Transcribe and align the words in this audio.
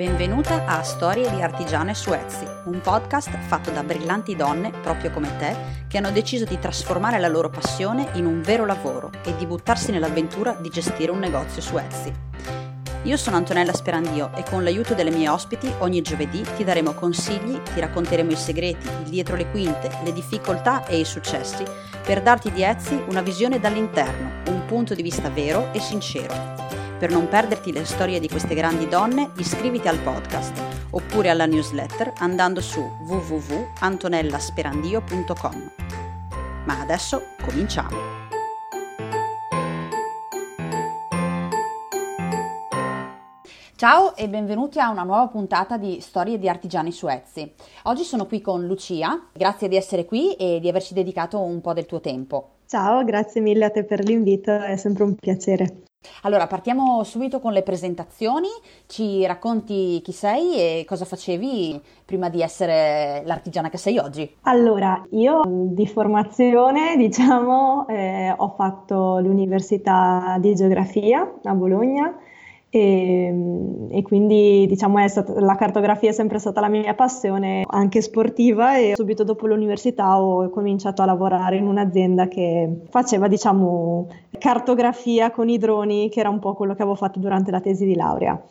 Benvenuta 0.00 0.64
a 0.64 0.82
Storie 0.82 1.30
di 1.30 1.42
Artigiane 1.42 1.92
su 1.92 2.10
Etsy, 2.14 2.46
un 2.64 2.80
podcast 2.80 3.36
fatto 3.36 3.70
da 3.70 3.82
brillanti 3.82 4.34
donne, 4.34 4.70
proprio 4.70 5.10
come 5.10 5.36
te, 5.36 5.54
che 5.88 5.98
hanno 5.98 6.10
deciso 6.10 6.46
di 6.46 6.58
trasformare 6.58 7.18
la 7.18 7.28
loro 7.28 7.50
passione 7.50 8.08
in 8.14 8.24
un 8.24 8.40
vero 8.40 8.64
lavoro 8.64 9.10
e 9.22 9.36
di 9.36 9.44
buttarsi 9.44 9.90
nell'avventura 9.90 10.52
di 10.52 10.70
gestire 10.70 11.12
un 11.12 11.18
negozio 11.18 11.60
su 11.60 11.76
Etsy. 11.76 12.10
Io 13.02 13.16
sono 13.18 13.36
Antonella 13.36 13.74
Sperandio 13.74 14.30
e 14.34 14.42
con 14.48 14.64
l'aiuto 14.64 14.94
delle 14.94 15.10
mie 15.10 15.28
ospiti 15.28 15.70
ogni 15.80 16.00
giovedì 16.00 16.42
ti 16.56 16.64
daremo 16.64 16.94
consigli, 16.94 17.60
ti 17.60 17.80
racconteremo 17.80 18.30
i 18.30 18.36
segreti, 18.36 18.88
il 19.02 19.10
dietro 19.10 19.36
le 19.36 19.50
quinte, 19.50 19.90
le 20.02 20.14
difficoltà 20.14 20.86
e 20.86 20.98
i 20.98 21.04
successi 21.04 21.62
per 22.02 22.22
darti 22.22 22.50
di 22.50 22.62
Etsy 22.62 23.04
una 23.08 23.20
visione 23.20 23.60
dall'interno, 23.60 24.30
un 24.46 24.64
punto 24.64 24.94
di 24.94 25.02
vista 25.02 25.28
vero 25.28 25.70
e 25.74 25.78
sincero. 25.78 26.79
Per 27.00 27.10
non 27.10 27.26
perderti 27.28 27.72
le 27.72 27.86
storie 27.86 28.20
di 28.20 28.28
queste 28.28 28.54
grandi 28.54 28.86
donne, 28.86 29.30
iscriviti 29.38 29.88
al 29.88 30.00
podcast 30.00 30.62
oppure 30.90 31.30
alla 31.30 31.46
newsletter 31.46 32.12
andando 32.18 32.60
su 32.60 32.82
www.antonellasperandio.com. 33.06 35.72
Ma 36.66 36.78
adesso 36.78 37.22
cominciamo! 37.42 37.96
Ciao 43.76 44.14
e 44.14 44.28
benvenuti 44.28 44.78
a 44.78 44.90
una 44.90 45.04
nuova 45.04 45.28
puntata 45.28 45.78
di 45.78 46.02
Storie 46.02 46.38
di 46.38 46.50
artigiani 46.50 46.92
su 46.92 47.08
Etsy. 47.08 47.54
Oggi 47.84 48.02
sono 48.02 48.26
qui 48.26 48.42
con 48.42 48.66
Lucia, 48.66 49.28
grazie 49.32 49.68
di 49.68 49.76
essere 49.76 50.04
qui 50.04 50.34
e 50.34 50.60
di 50.60 50.68
averci 50.68 50.92
dedicato 50.92 51.40
un 51.40 51.62
po' 51.62 51.72
del 51.72 51.86
tuo 51.86 52.00
tempo. 52.00 52.56
Ciao, 52.66 53.02
grazie 53.04 53.40
mille 53.40 53.64
a 53.64 53.70
te 53.70 53.84
per 53.84 54.04
l'invito, 54.04 54.54
è 54.54 54.76
sempre 54.76 55.04
un 55.04 55.14
piacere. 55.14 55.84
Allora, 56.22 56.46
partiamo 56.46 57.02
subito 57.02 57.40
con 57.40 57.52
le 57.52 57.62
presentazioni. 57.62 58.48
Ci 58.86 59.24
racconti 59.26 60.00
chi 60.02 60.12
sei 60.12 60.54
e 60.56 60.84
cosa 60.86 61.04
facevi 61.04 61.80
prima 62.04 62.28
di 62.28 62.42
essere 62.42 63.22
l'artigiana 63.24 63.70
che 63.70 63.78
sei 63.78 63.96
oggi? 63.98 64.36
Allora, 64.42 65.02
io 65.12 65.42
di 65.46 65.86
formazione, 65.86 66.96
diciamo, 66.98 67.86
eh, 67.88 68.34
ho 68.36 68.48
fatto 68.56 69.18
l'università 69.20 70.36
di 70.38 70.54
geografia 70.54 71.38
a 71.42 71.54
Bologna 71.54 72.14
e, 72.72 73.88
e, 73.90 74.02
quindi 74.02 74.64
diciamo 74.68 75.06
stata, 75.08 75.40
la 75.40 75.56
cartografia 75.56 76.10
è 76.10 76.12
sempre 76.12 76.38
stata 76.38 76.60
la 76.60 76.68
mia 76.68 76.94
passione 76.94 77.64
anche 77.66 78.00
sportiva 78.00 78.78
e 78.78 78.92
subito 78.94 79.24
dopo 79.24 79.48
l'università 79.48 80.20
ho 80.20 80.48
cominciato 80.50 81.02
a 81.02 81.06
lavorare 81.06 81.56
in 81.56 81.66
un'azienda 81.66 82.28
che 82.28 82.82
faceva 82.88 83.26
diciamo 83.26 84.06
cartografia 84.40 85.30
con 85.30 85.48
i 85.48 85.58
droni 85.58 86.08
che 86.08 86.18
era 86.18 86.30
un 86.30 86.40
po' 86.40 86.54
quello 86.54 86.74
che 86.74 86.82
avevo 86.82 86.96
fatto 86.96 87.20
durante 87.20 87.52
la 87.52 87.60
tesi 87.60 87.84
di 87.84 87.94
laurea. 87.94 88.42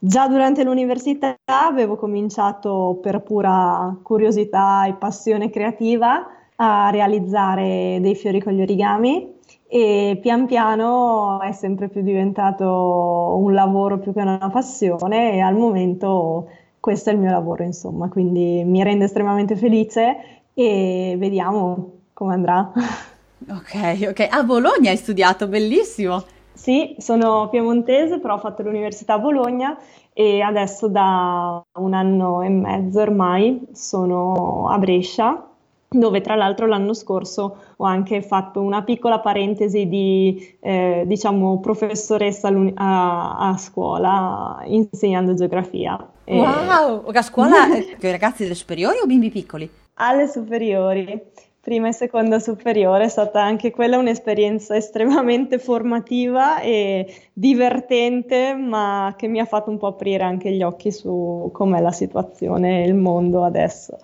Già 0.00 0.28
durante 0.28 0.62
l'università 0.62 1.36
avevo 1.46 1.96
cominciato 1.96 2.98
per 3.00 3.20
pura 3.22 3.96
curiosità 4.02 4.86
e 4.86 4.92
passione 4.92 5.50
creativa 5.50 6.26
a 6.56 6.90
realizzare 6.90 7.98
dei 8.00 8.14
fiori 8.14 8.40
con 8.40 8.52
gli 8.52 8.60
origami 8.60 9.36
e 9.66 10.18
pian 10.20 10.46
piano 10.46 11.40
è 11.40 11.52
sempre 11.52 11.88
più 11.88 12.02
diventato 12.02 13.36
un 13.38 13.52
lavoro 13.52 13.98
più 13.98 14.12
che 14.12 14.20
una 14.20 14.50
passione 14.50 15.32
e 15.32 15.40
al 15.40 15.56
momento 15.56 16.48
questo 16.80 17.10
è 17.10 17.12
il 17.12 17.18
mio 17.18 17.30
lavoro 17.30 17.64
insomma, 17.64 18.08
quindi 18.08 18.62
mi 18.64 18.82
rende 18.82 19.04
estremamente 19.04 19.56
felice 19.56 20.16
e 20.54 21.16
vediamo 21.18 21.92
come 22.12 22.34
andrà. 22.34 22.72
Ok, 23.48 24.08
ok. 24.08 24.26
A 24.30 24.42
Bologna 24.42 24.90
hai 24.90 24.96
studiato, 24.96 25.46
bellissimo. 25.46 26.24
Sì, 26.52 26.96
sono 26.98 27.48
piemontese, 27.50 28.18
però 28.18 28.34
ho 28.34 28.38
fatto 28.38 28.62
l'università 28.62 29.14
a 29.14 29.18
Bologna 29.18 29.78
e 30.12 30.40
adesso 30.40 30.88
da 30.88 31.64
un 31.74 31.94
anno 31.94 32.42
e 32.42 32.48
mezzo 32.48 33.00
ormai 33.00 33.68
sono 33.72 34.68
a 34.68 34.76
Brescia 34.78 35.48
dove 35.90 36.20
tra 36.20 36.34
l'altro 36.34 36.66
l'anno 36.66 36.92
scorso 36.92 37.56
ho 37.76 37.84
anche 37.84 38.20
fatto 38.20 38.60
una 38.60 38.82
piccola 38.82 39.20
parentesi 39.20 39.88
di 39.88 40.56
eh, 40.60 41.04
diciamo 41.06 41.60
professoressa 41.60 42.52
a, 42.74 43.38
a, 43.38 43.56
scuola 43.56 44.60
insegnando 44.64 45.34
geografia. 45.34 45.96
Wow, 46.26 47.06
a 47.06 47.22
scuola 47.22 47.72
eh, 47.74 47.96
con 47.98 48.08
i 48.08 48.12
ragazzi 48.12 48.42
delle 48.42 48.54
superiori 48.54 48.98
o 48.98 49.06
bimbi 49.06 49.30
piccoli? 49.30 49.70
Alle 49.94 50.28
superiori, 50.28 51.20
prima 51.60 51.88
e 51.88 51.92
seconda 51.92 52.38
superiore, 52.38 53.04
è 53.04 53.08
stata 53.08 53.42
anche 53.42 53.70
quella 53.70 53.98
un'esperienza 53.98 54.76
estremamente 54.76 55.58
formativa 55.58 56.60
e 56.60 57.06
divertente, 57.32 58.54
ma 58.54 59.14
che 59.16 59.28
mi 59.28 59.40
ha 59.40 59.44
fatto 59.44 59.70
un 59.70 59.78
po' 59.78 59.88
aprire 59.88 60.24
anche 60.24 60.50
gli 60.52 60.62
occhi 60.62 60.90
su 60.92 61.50
com'è 61.52 61.80
la 61.80 61.92
situazione 61.92 62.82
e 62.84 62.86
il 62.86 62.94
mondo 62.94 63.44
adesso. 63.44 63.98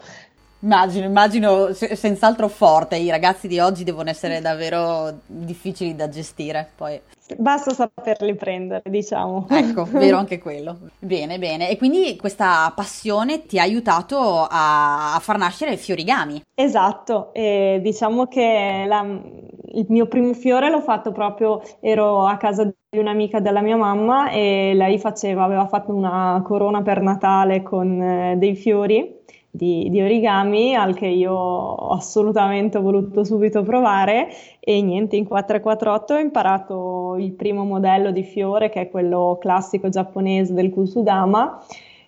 Immagino, 0.65 1.05
immagino 1.05 1.75
senz'altro 1.75 2.49
forte, 2.49 2.97
i 2.97 3.11
ragazzi 3.11 3.47
di 3.49 3.61
oggi 3.61 3.85
devono 3.85 4.09
essere 4.09 4.41
davvero 4.41 5.13
difficili 5.27 5.95
da 5.95 6.09
gestire. 6.09 6.71
Poi. 6.75 6.99
Basta 7.37 7.73
saperli 7.73 8.35
prendere, 8.35 8.81
diciamo. 8.89 9.47
Ecco, 9.51 9.85
vero 9.93 10.17
anche 10.17 10.39
quello. 10.39 10.79
Bene, 10.99 11.39
bene. 11.39 11.69
E 11.69 11.77
quindi 11.77 12.17
questa 12.17 12.73
passione 12.75 13.45
ti 13.45 13.59
ha 13.59 13.63
aiutato 13.63 14.47
a, 14.49 15.15
a 15.15 15.19
far 15.19 15.37
nascere 15.37 15.73
il 15.73 15.79
fiorigami. 15.79 16.43
Esatto, 16.55 17.35
e 17.35 17.81
diciamo 17.83 18.27
che 18.27 18.85
la, 18.87 19.03
il 19.03 19.87
mio 19.91 20.07
primo 20.07 20.33
fiore 20.33 20.71
l'ho 20.71 20.81
fatto 20.81 21.13
proprio, 21.13 21.61
ero 21.81 22.25
a 22.25 22.39
casa 22.39 22.65
di 22.65 22.99
un'amica 22.99 23.39
della 23.39 23.61
mia 23.61 23.77
mamma 23.77 24.31
e 24.31 24.73
lei 24.75 24.99
faceva, 24.99 25.45
aveva 25.45 25.67
fatto 25.67 25.93
una 25.93 26.41
corona 26.43 26.81
per 26.81 27.03
Natale 27.03 27.63
con 27.63 28.01
eh, 28.01 28.37
dei 28.39 28.57
fiori 28.57 29.23
di, 29.57 29.89
di, 29.89 30.03
origami 30.03 30.75
al 30.75 30.97
che 30.97 31.07
io 31.07 31.33
ho 31.33 31.93
assolutamente 31.93 32.81
voluto 32.81 33.23
subito 33.23 33.63
provare. 33.63 34.29
E 34.59 34.83
niente, 34.83 35.15
in 35.15 35.27
448 35.29 36.15
ho 36.15 36.19
imparato 36.19 37.17
il 37.19 37.33
primo 37.35 37.65
modello 37.65 38.11
di 38.11 38.25
fiore 38.25 38.69
che 38.69 38.81
è 38.81 38.91
quello 38.91 39.39
classico 39.41 39.89
giapponese 39.89 40.55
del 40.55 40.71
Kusudama 40.71 41.63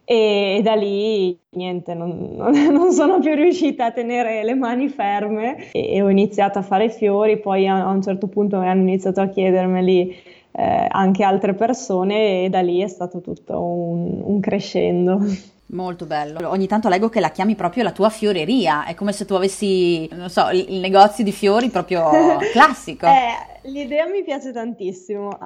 e, 0.05 0.57
e 0.59 0.63
da 0.63 0.75
lì 0.75 1.39
niente, 1.51 1.95
non, 1.95 2.35
non, 2.37 2.93
sono 2.93 3.21
più 3.21 3.35
riuscita 3.35 3.87
a 3.87 3.93
tenere 3.93 4.43
le 4.43 4.55
mani 4.55 4.89
ferme. 4.89 5.71
E, 5.71 5.95
e 5.95 6.03
ho 6.03 6.09
iniziato 6.09 6.59
a 6.59 6.63
fare 6.63 6.89
fiori, 6.91 7.39
poi 7.39 7.69
a, 7.69 7.87
a, 7.87 7.91
un 7.91 8.03
certo 8.03 8.27
punto 8.27 8.57
hanno 8.57 8.83
iniziato 8.83 9.21
a 9.21 9.29
chiedermeli 9.29 10.17
eh, 10.51 10.87
anche 10.89 11.23
altre 11.23 11.55
persone 11.55 12.45
e 12.45 12.49
da 12.49 12.61
lì 12.61 12.81
è 12.81 12.89
stato 12.89 13.21
tutto 13.21 13.61
un, 13.61 14.21
un 14.25 14.41
crescendo. 14.41 15.21
Molto 15.69 16.07
bello. 16.07 16.49
Ogni 16.49 16.69
tanto 16.69 16.89
leggo 16.89 17.09
che 17.09 17.19
la 17.19 17.31
chiami 17.31 17.57
proprio 17.57 17.83
la 17.83 17.91
tua 17.91 18.09
fioreria, 18.09 18.85
è 18.85 18.95
come 18.95 19.13
se 19.13 19.25
tu 19.25 19.35
avessi, 19.35 20.09
non 20.13 20.31
so, 20.31 20.49
il 20.51 20.79
negozio 20.79 21.25
di 21.25 21.33
fiori 21.33 21.71
proprio 21.71 22.09
classico. 22.53 23.07
eh, 23.07 23.69
l'idea 23.71 24.07
mi 24.07 24.23
piace 24.23 24.53
tantissimo. 24.53 25.37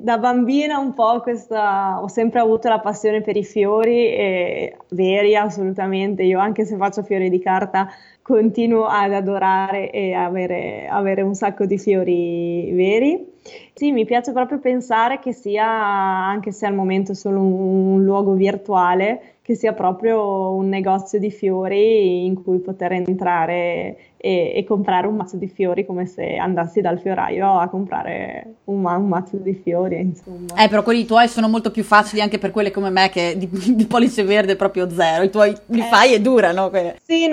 Da 0.00 0.18
bambina 0.18 0.78
un 0.78 0.94
po' 0.94 1.20
questa, 1.20 2.02
ho 2.02 2.08
sempre 2.08 2.40
avuto 2.40 2.68
la 2.68 2.80
passione 2.80 3.20
per 3.20 3.36
i 3.36 3.44
fiori, 3.44 4.08
e, 4.08 4.76
veri 4.88 5.36
assolutamente. 5.36 6.24
Io 6.24 6.40
anche 6.40 6.64
se 6.64 6.76
faccio 6.76 7.04
fiori 7.04 7.30
di 7.30 7.38
carta 7.38 7.88
continuo 8.20 8.86
ad 8.86 9.12
adorare 9.12 9.90
e 9.90 10.12
avere, 10.12 10.88
avere 10.88 11.22
un 11.22 11.34
sacco 11.34 11.66
di 11.66 11.78
fiori 11.78 12.72
veri. 12.72 13.36
Sì, 13.72 13.92
mi 13.92 14.04
piace 14.04 14.32
proprio 14.32 14.58
pensare 14.58 15.20
che 15.20 15.32
sia, 15.32 15.64
anche 15.64 16.50
se 16.52 16.66
al 16.66 16.74
momento 16.74 17.12
è 17.12 17.14
solo 17.14 17.40
un, 17.40 17.92
un 17.92 18.04
luogo 18.04 18.32
virtuale, 18.32 19.37
che 19.48 19.54
sia 19.54 19.72
proprio 19.72 20.52
un 20.52 20.68
negozio 20.68 21.18
di 21.18 21.30
fiori 21.30 22.26
in 22.26 22.42
cui 22.42 22.58
poter 22.58 22.92
entrare 22.92 23.96
e, 24.20 24.52
e, 24.54 24.64
comprare 24.64 25.06
un 25.06 25.14
mazzo 25.14 25.36
di 25.36 25.46
fiori 25.46 25.86
come 25.86 26.04
se 26.06 26.36
andassi 26.36 26.80
dal 26.80 26.98
fioraio 26.98 27.58
a 27.58 27.68
comprare 27.68 28.56
un, 28.64 28.84
un, 28.84 29.08
mazzo 29.08 29.36
di 29.36 29.54
fiori, 29.54 30.00
insomma. 30.00 30.54
Eh, 30.56 30.68
però 30.68 30.82
quelli 30.82 31.06
tuoi 31.06 31.28
sono 31.28 31.48
molto 31.48 31.70
più 31.70 31.84
facili 31.84 32.20
anche 32.20 32.38
per 32.38 32.50
quelle 32.50 32.72
come 32.72 32.90
me 32.90 33.08
che 33.10 33.36
di, 33.36 33.48
di 33.74 33.86
pollice 33.86 34.24
verde 34.24 34.56
proprio 34.56 34.90
zero, 34.90 35.22
i 35.22 35.30
tuoi 35.30 35.54
li 35.66 35.80
eh, 35.80 35.84
fai 35.84 36.14
e 36.14 36.20
durano. 36.20 36.68
Que- 36.68 36.96
sì, 37.02 37.28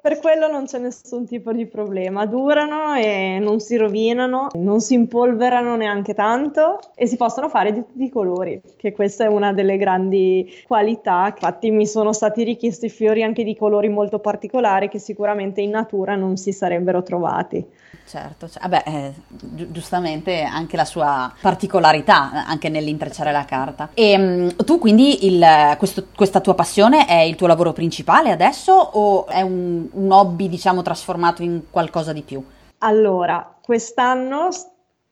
per 0.00 0.18
quello 0.20 0.48
non 0.48 0.64
c'è 0.64 0.78
nessun 0.78 1.26
tipo 1.26 1.52
di 1.52 1.66
problema, 1.66 2.24
durano 2.24 2.94
e 2.94 3.38
non 3.38 3.60
si 3.60 3.76
rovinano, 3.76 4.48
non 4.54 4.80
si 4.80 4.94
impolverano 4.94 5.76
neanche 5.76 6.14
tanto 6.14 6.80
e 6.94 7.06
si 7.06 7.16
possono 7.16 7.48
fare 7.48 7.72
di 7.72 7.84
tutti 7.84 8.04
i 8.04 8.10
colori, 8.10 8.60
che 8.76 8.92
questa 8.92 9.24
è 9.24 9.26
una 9.26 9.52
delle 9.52 9.76
grandi 9.76 10.50
qualità. 10.66 11.26
Infatti 11.26 11.70
mi 11.70 11.86
sono 11.86 12.12
stati 12.12 12.42
richiesti 12.42 12.88
fiori 12.88 13.22
anche 13.22 13.44
di 13.44 13.54
colori 13.54 13.88
molto 13.88 14.18
particolari 14.18 14.88
che 14.88 14.98
sicuramente 14.98 15.60
in 15.60 15.70
natura 15.70 16.16
non 16.22 16.36
si 16.36 16.52
sarebbero 16.52 17.02
trovati. 17.02 17.64
Certo, 18.04 18.48
cioè, 18.48 18.62
vabbè, 18.62 18.82
eh, 18.86 19.12
gi- 19.28 19.70
giustamente 19.70 20.42
anche 20.42 20.76
la 20.76 20.84
sua 20.84 21.32
particolarità 21.40 22.44
anche 22.46 22.68
nell'intrecciare 22.68 23.32
la 23.32 23.44
carta. 23.44 23.90
E 23.94 24.16
mh, 24.16 24.64
tu 24.64 24.78
quindi 24.78 25.26
il, 25.26 25.44
questo, 25.78 26.06
questa 26.14 26.40
tua 26.40 26.54
passione 26.54 27.06
è 27.06 27.20
il 27.20 27.36
tuo 27.36 27.46
lavoro 27.46 27.72
principale 27.72 28.30
adesso 28.30 28.72
o 28.72 29.26
è 29.26 29.40
un, 29.40 29.88
un 29.92 30.10
hobby 30.10 30.48
diciamo 30.48 30.82
trasformato 30.82 31.42
in 31.42 31.62
qualcosa 31.70 32.12
di 32.12 32.22
più? 32.22 32.44
Allora, 32.78 33.54
quest'anno 33.62 34.48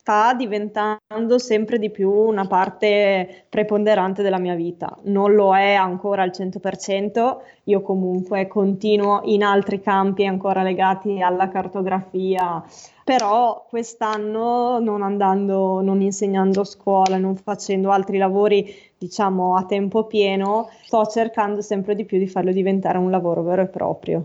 sta 0.00 0.32
diventando 0.32 1.37
sempre 1.37 1.79
di 1.79 1.91
più 1.91 2.11
una 2.11 2.47
parte 2.47 3.44
preponderante 3.50 4.23
della 4.23 4.38
mia 4.38 4.55
vita. 4.55 4.97
Non 5.02 5.35
lo 5.35 5.55
è 5.55 5.75
ancora 5.75 6.23
al 6.23 6.31
100%, 6.31 7.37
io 7.64 7.82
comunque 7.82 8.47
continuo 8.47 9.20
in 9.25 9.43
altri 9.43 9.79
campi 9.82 10.25
ancora 10.25 10.62
legati 10.62 11.20
alla 11.20 11.50
cartografia, 11.50 12.64
però 13.05 13.67
quest'anno 13.69 14.79
non 14.81 15.02
andando, 15.02 15.82
non 15.82 16.00
insegnando 16.00 16.62
a 16.62 16.64
scuola, 16.64 17.19
non 17.19 17.37
facendo 17.37 17.91
altri 17.91 18.17
lavori, 18.17 18.75
diciamo, 18.97 19.55
a 19.55 19.67
tempo 19.67 20.05
pieno, 20.05 20.70
sto 20.82 21.05
cercando 21.05 21.61
sempre 21.61 21.94
di 21.94 22.06
più 22.06 22.19
di 22.19 22.26
farlo 22.26 22.52
diventare 22.52 22.97
un 22.97 23.11
lavoro 23.11 23.43
vero 23.43 23.61
e 23.62 23.67
proprio. 23.67 24.25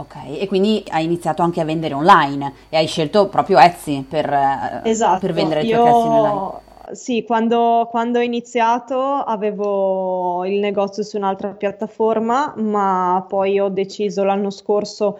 Ok, 0.00 0.40
e 0.40 0.46
quindi 0.48 0.82
hai 0.88 1.04
iniziato 1.04 1.42
anche 1.42 1.60
a 1.60 1.64
vendere 1.64 1.92
online 1.92 2.54
e 2.70 2.78
hai 2.78 2.86
scelto 2.86 3.28
proprio 3.28 3.58
Etsy 3.58 4.02
per, 4.02 4.32
eh, 4.32 4.80
esatto, 4.84 5.20
per 5.20 5.34
vendere 5.34 5.60
i 5.60 5.68
tuoi 5.68 5.82
pezzi 5.82 6.06
online. 6.06 6.68
Sì, 6.92 7.22
quando, 7.24 7.86
quando, 7.90 8.18
ho 8.18 8.22
iniziato 8.22 8.98
avevo 8.98 10.44
il 10.46 10.58
negozio 10.58 11.02
su 11.02 11.18
un'altra 11.18 11.50
piattaforma, 11.50 12.54
ma 12.56 13.24
poi 13.28 13.60
ho 13.60 13.68
deciso 13.68 14.24
l'anno 14.24 14.50
scorso 14.50 15.18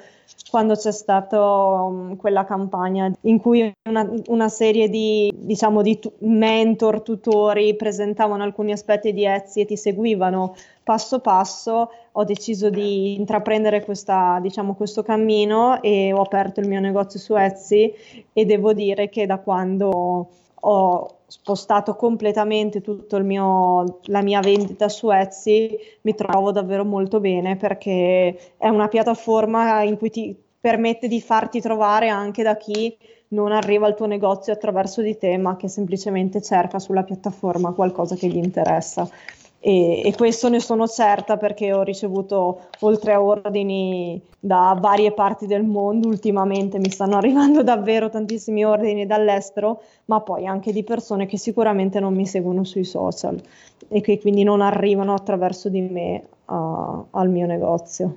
quando 0.48 0.74
c'è 0.74 0.90
stata 0.90 1.38
um, 1.38 2.16
quella 2.16 2.44
campagna 2.44 3.12
in 3.22 3.38
cui 3.38 3.72
una, 3.88 4.10
una 4.28 4.48
serie 4.48 4.88
di, 4.88 5.32
diciamo, 5.34 5.82
di 5.82 5.98
tu- 5.98 6.12
mentor, 6.20 7.02
tutori 7.02 7.76
presentavano 7.76 8.42
alcuni 8.42 8.72
aspetti 8.72 9.12
di 9.12 9.24
Etsy 9.24 9.60
e 9.60 9.66
ti 9.66 9.76
seguivano 9.76 10.56
passo 10.90 11.20
passo, 11.20 11.88
ho 12.10 12.24
deciso 12.24 12.68
di 12.68 13.14
intraprendere 13.14 13.84
questa, 13.84 14.40
diciamo, 14.42 14.74
questo 14.74 15.04
cammino 15.04 15.80
e 15.82 16.12
ho 16.12 16.20
aperto 16.20 16.58
il 16.58 16.66
mio 16.66 16.80
negozio 16.80 17.20
su 17.20 17.36
Etsy 17.36 17.94
e 18.32 18.44
devo 18.44 18.72
dire 18.72 19.08
che 19.08 19.24
da 19.24 19.38
quando 19.38 20.28
ho 20.62 21.14
spostato 21.28 21.94
completamente 21.94 22.80
tutta 22.80 23.18
la 23.18 24.20
mia 24.20 24.40
vendita 24.40 24.88
su 24.88 25.12
Etsy, 25.12 25.78
mi 26.00 26.16
trovo 26.16 26.50
davvero 26.50 26.84
molto 26.84 27.20
bene 27.20 27.56
perché 27.56 28.56
è 28.56 28.66
una 28.66 28.88
piattaforma 28.88 29.82
in 29.82 29.96
cui 29.96 30.10
ti 30.10 30.36
permette 30.60 31.06
di 31.06 31.20
farti 31.20 31.60
trovare 31.60 32.08
anche 32.08 32.42
da 32.42 32.56
chi 32.56 32.96
non 33.28 33.52
arriva 33.52 33.86
al 33.86 33.94
tuo 33.94 34.06
negozio 34.06 34.52
attraverso 34.52 35.02
di 35.02 35.16
te, 35.16 35.36
ma 35.38 35.54
che 35.54 35.68
semplicemente 35.68 36.42
cerca 36.42 36.80
sulla 36.80 37.04
piattaforma 37.04 37.70
qualcosa 37.70 38.16
che 38.16 38.26
gli 38.26 38.38
interessa. 38.38 39.08
E, 39.62 40.00
e, 40.06 40.14
questo 40.16 40.48
ne 40.48 40.58
sono 40.58 40.88
certa 40.88 41.36
perché 41.36 41.74
ho 41.74 41.82
ricevuto 41.82 42.68
oltre 42.80 43.12
a 43.12 43.22
ordini 43.22 44.18
da 44.38 44.74
varie 44.80 45.12
parti 45.12 45.46
del 45.46 45.64
mondo, 45.64 46.08
ultimamente 46.08 46.78
mi 46.78 46.88
stanno 46.88 47.16
arrivando 47.18 47.62
davvero 47.62 48.08
tantissimi 48.08 48.64
ordini 48.64 49.04
dall'estero, 49.04 49.82
ma 50.06 50.20
poi 50.20 50.46
anche 50.46 50.72
di 50.72 50.82
persone 50.82 51.26
che 51.26 51.36
sicuramente 51.36 52.00
non 52.00 52.14
mi 52.14 52.26
seguono 52.26 52.64
sui 52.64 52.84
social 52.84 53.38
e 53.88 54.00
che 54.00 54.18
quindi 54.18 54.44
non 54.44 54.62
arrivano 54.62 55.12
attraverso 55.12 55.68
di 55.68 55.82
me 55.82 56.22
uh, 56.46 57.06
al 57.10 57.28
mio 57.28 57.46
negozio. 57.46 58.14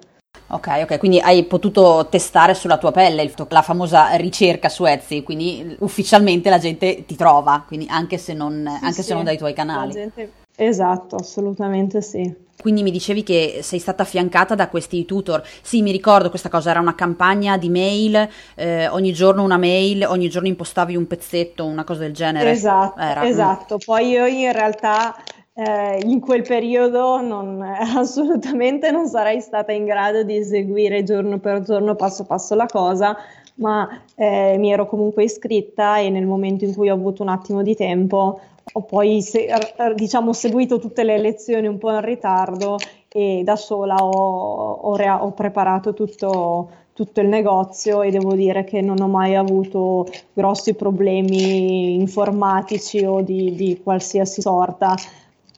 Ok, 0.47 0.67
ok, 0.83 0.97
quindi 0.97 1.19
hai 1.19 1.43
potuto 1.43 2.07
testare 2.09 2.53
sulla 2.53 2.77
tua 2.77 2.91
pelle 2.91 3.31
la 3.49 3.61
famosa 3.61 4.13
ricerca 4.15 4.69
su 4.69 4.85
Etsy, 4.85 5.23
quindi 5.23 5.75
ufficialmente 5.79 6.49
la 6.49 6.57
gente 6.57 7.05
ti 7.05 7.15
trova, 7.15 7.63
quindi 7.65 7.87
anche 7.89 8.17
se 8.17 8.33
non, 8.33 8.63
sì, 8.65 8.85
anche 8.85 9.01
sì, 9.01 9.03
se 9.03 9.13
non 9.13 9.23
dai 9.23 9.37
tuoi 9.37 9.53
canali. 9.53 10.11
Esatto, 10.55 11.15
assolutamente 11.15 12.01
sì. 12.01 12.41
Quindi 12.63 12.83
mi 12.83 12.91
dicevi 12.91 13.23
che 13.23 13.59
sei 13.61 13.79
stata 13.79 14.03
affiancata 14.03 14.55
da 14.55 14.69
questi 14.69 15.03
tutor. 15.05 15.43
Sì, 15.61 15.81
mi 15.81 15.91
ricordo 15.91 16.29
questa 16.29 16.49
cosa, 16.49 16.69
era 16.69 16.79
una 16.79 16.95
campagna 16.95 17.57
di 17.57 17.69
mail, 17.69 18.29
eh, 18.55 18.87
ogni 18.87 19.11
giorno 19.11 19.43
una 19.43 19.57
mail, 19.57 20.05
ogni 20.07 20.29
giorno 20.29 20.47
impostavi 20.47 20.95
un 20.95 21.07
pezzetto, 21.07 21.65
una 21.65 21.83
cosa 21.83 22.01
del 22.01 22.13
genere. 22.13 22.51
Esatto, 22.51 22.99
era. 22.99 23.27
esatto. 23.27 23.77
Poi 23.83 24.07
io 24.07 24.25
in 24.27 24.51
realtà 24.53 25.13
eh, 25.55 25.99
in 26.03 26.19
quel 26.19 26.43
periodo 26.43 27.19
non, 27.21 27.61
assolutamente 27.97 28.91
non 28.91 29.07
sarei 29.07 29.41
stata 29.41 29.71
in 29.71 29.85
grado 29.85 30.23
di 30.23 30.37
eseguire 30.37 31.03
giorno 31.03 31.39
per 31.39 31.61
giorno, 31.61 31.95
passo 31.95 32.23
passo 32.23 32.55
la 32.55 32.67
cosa, 32.67 33.17
ma 33.55 33.87
eh, 34.15 34.55
mi 34.57 34.71
ero 34.71 34.85
comunque 34.87 35.23
iscritta 35.23 35.99
e 35.99 36.09
nel 36.09 36.25
momento 36.25 36.65
in 36.65 36.73
cui 36.73 36.89
ho 36.89 36.93
avuto 36.93 37.21
un 37.21 37.29
attimo 37.29 37.61
di 37.61 37.75
tempo 37.75 38.39
ho 38.71 38.81
poi 38.81 39.21
se, 39.21 39.47
diciamo, 39.95 40.33
seguito 40.33 40.79
tutte 40.79 41.03
le 41.03 41.17
lezioni 41.17 41.67
un 41.67 41.77
po' 41.77 41.91
in 41.91 42.01
ritardo 42.01 42.77
e 43.09 43.41
da 43.43 43.55
sola 43.55 43.95
ho, 43.95 44.71
ho, 44.71 44.95
ho 44.95 45.31
preparato 45.31 45.93
tutto, 45.93 46.69
tutto 46.93 47.21
il 47.21 47.27
negozio 47.27 48.01
e 48.01 48.09
devo 48.09 48.33
dire 48.33 48.63
che 48.63 48.81
non 48.81 49.01
ho 49.01 49.07
mai 49.07 49.35
avuto 49.35 50.07
grossi 50.31 50.73
problemi 50.73 51.95
informatici 51.95 53.03
o 53.05 53.21
di, 53.21 53.53
di 53.53 53.81
qualsiasi 53.83 54.41
sorta. 54.41 54.95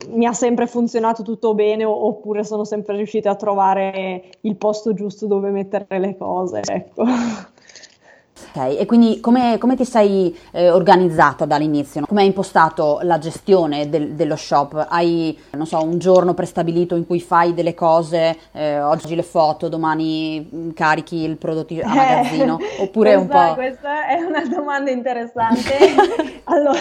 Mi 0.10 0.26
ha 0.26 0.34
sempre 0.34 0.68
funzionato 0.68 1.24
tutto 1.24 1.54
bene 1.54 1.86
oppure 1.86 2.44
sono 2.44 2.66
sempre 2.66 2.98
riuscita 2.98 3.30
a 3.30 3.36
trovare 3.36 4.24
il 4.42 4.56
posto 4.58 4.94
giusto 4.94 5.26
dove 5.26 5.52
mettere 5.52 6.00
le 6.00 6.18
cose, 6.18 6.62
ecco. 6.64 7.06
Ok, 8.38 8.78
e 8.78 8.86
quindi 8.86 9.22
come, 9.22 9.58
come 9.58 9.78
ti 9.78 9.86
sei 9.86 10.38
eh, 10.52 10.70
organizzata 10.70 11.46
dall'inizio? 11.46 12.06
Come 12.06 12.22
hai 12.22 12.28
impostato 12.28 13.00
la 13.04 13.18
gestione 13.18 13.88
del, 13.88 14.12
dello 14.14 14.36
shop? 14.36 14.88
Hai, 14.90 15.38
non 15.52 15.66
so, 15.66 15.82
un 15.82 15.98
giorno 16.00 16.34
prestabilito 16.34 16.96
in 16.96 17.06
cui 17.06 17.22
fai 17.22 17.54
delle 17.54 17.74
cose, 17.74 18.38
eh, 18.52 18.82
oggi 18.82 19.16
le 19.16 19.24
foto, 19.24 19.70
domani 19.70 20.50
mm, 20.54 20.72
carichi 20.72 21.24
il 21.24 21.38
prodotto 21.38 21.74
a 21.82 21.88
magazzino? 21.88 22.60
Eh, 22.66 22.84
oppure 22.84 23.16
questa, 23.16 23.40
un 23.40 23.48
po'... 23.48 23.54
Questa 23.56 24.08
è 24.08 24.22
una 24.22 24.46
domanda 24.46 24.92
interessante. 24.92 25.72
allora, 26.46 26.80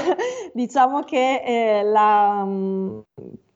diciamo 0.52 1.02
che 1.02 1.42
eh, 1.44 1.82
la 1.82 2.42
um, 2.44 3.02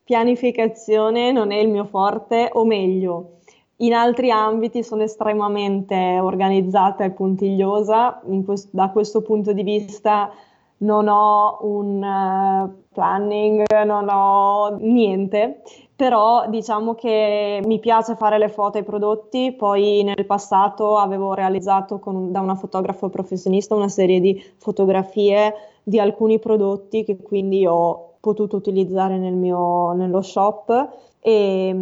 pianificazione 0.05 1.33
non 1.33 1.51
è 1.51 1.57
il 1.57 1.69
mio 1.69 1.85
forte, 1.85 2.49
o 2.53 2.65
meglio 2.65 3.38
in 3.81 3.95
altri 3.95 4.31
ambiti 4.31 4.83
sono 4.83 5.03
estremamente 5.03 6.19
organizzata 6.21 7.05
e 7.05 7.11
puntigliosa, 7.11 8.21
quest- 8.45 8.71
da 8.73 8.91
questo 8.91 9.23
punto 9.23 9.53
di 9.53 9.63
vista 9.63 10.31
non 10.79 11.09
ho 11.09 11.59
un 11.63 12.03
uh, 12.03 12.85
planning, 12.93 13.65
non 13.85 14.09
ho 14.09 14.77
niente, 14.81 15.63
però 15.95 16.49
diciamo 16.49 16.95
che 16.95 17.61
mi 17.65 17.79
piace 17.81 18.15
fare 18.15 18.39
le 18.39 18.49
foto 18.49 18.79
ai 18.79 18.85
prodotti, 18.85 19.53
poi 19.53 20.03
nel 20.05 20.27
passato 20.27 20.97
avevo 20.97 21.35
realizzato 21.35 21.99
con, 21.99 22.31
da 22.31 22.41
una 22.41 22.55
fotografa 22.55 23.09
professionista 23.09 23.75
una 23.75 23.89
serie 23.89 24.21
di 24.21 24.41
fotografie 24.59 25.55
di 25.83 25.99
alcuni 25.99 26.39
prodotti 26.39 27.03
che 27.05 27.17
quindi 27.17 27.67
ho 27.67 28.15
potuto 28.21 28.57
utilizzare 28.57 29.19
nel 29.19 29.35
mio, 29.35 29.93
nello 29.93 30.23
shop 30.23 31.08
e 31.21 31.75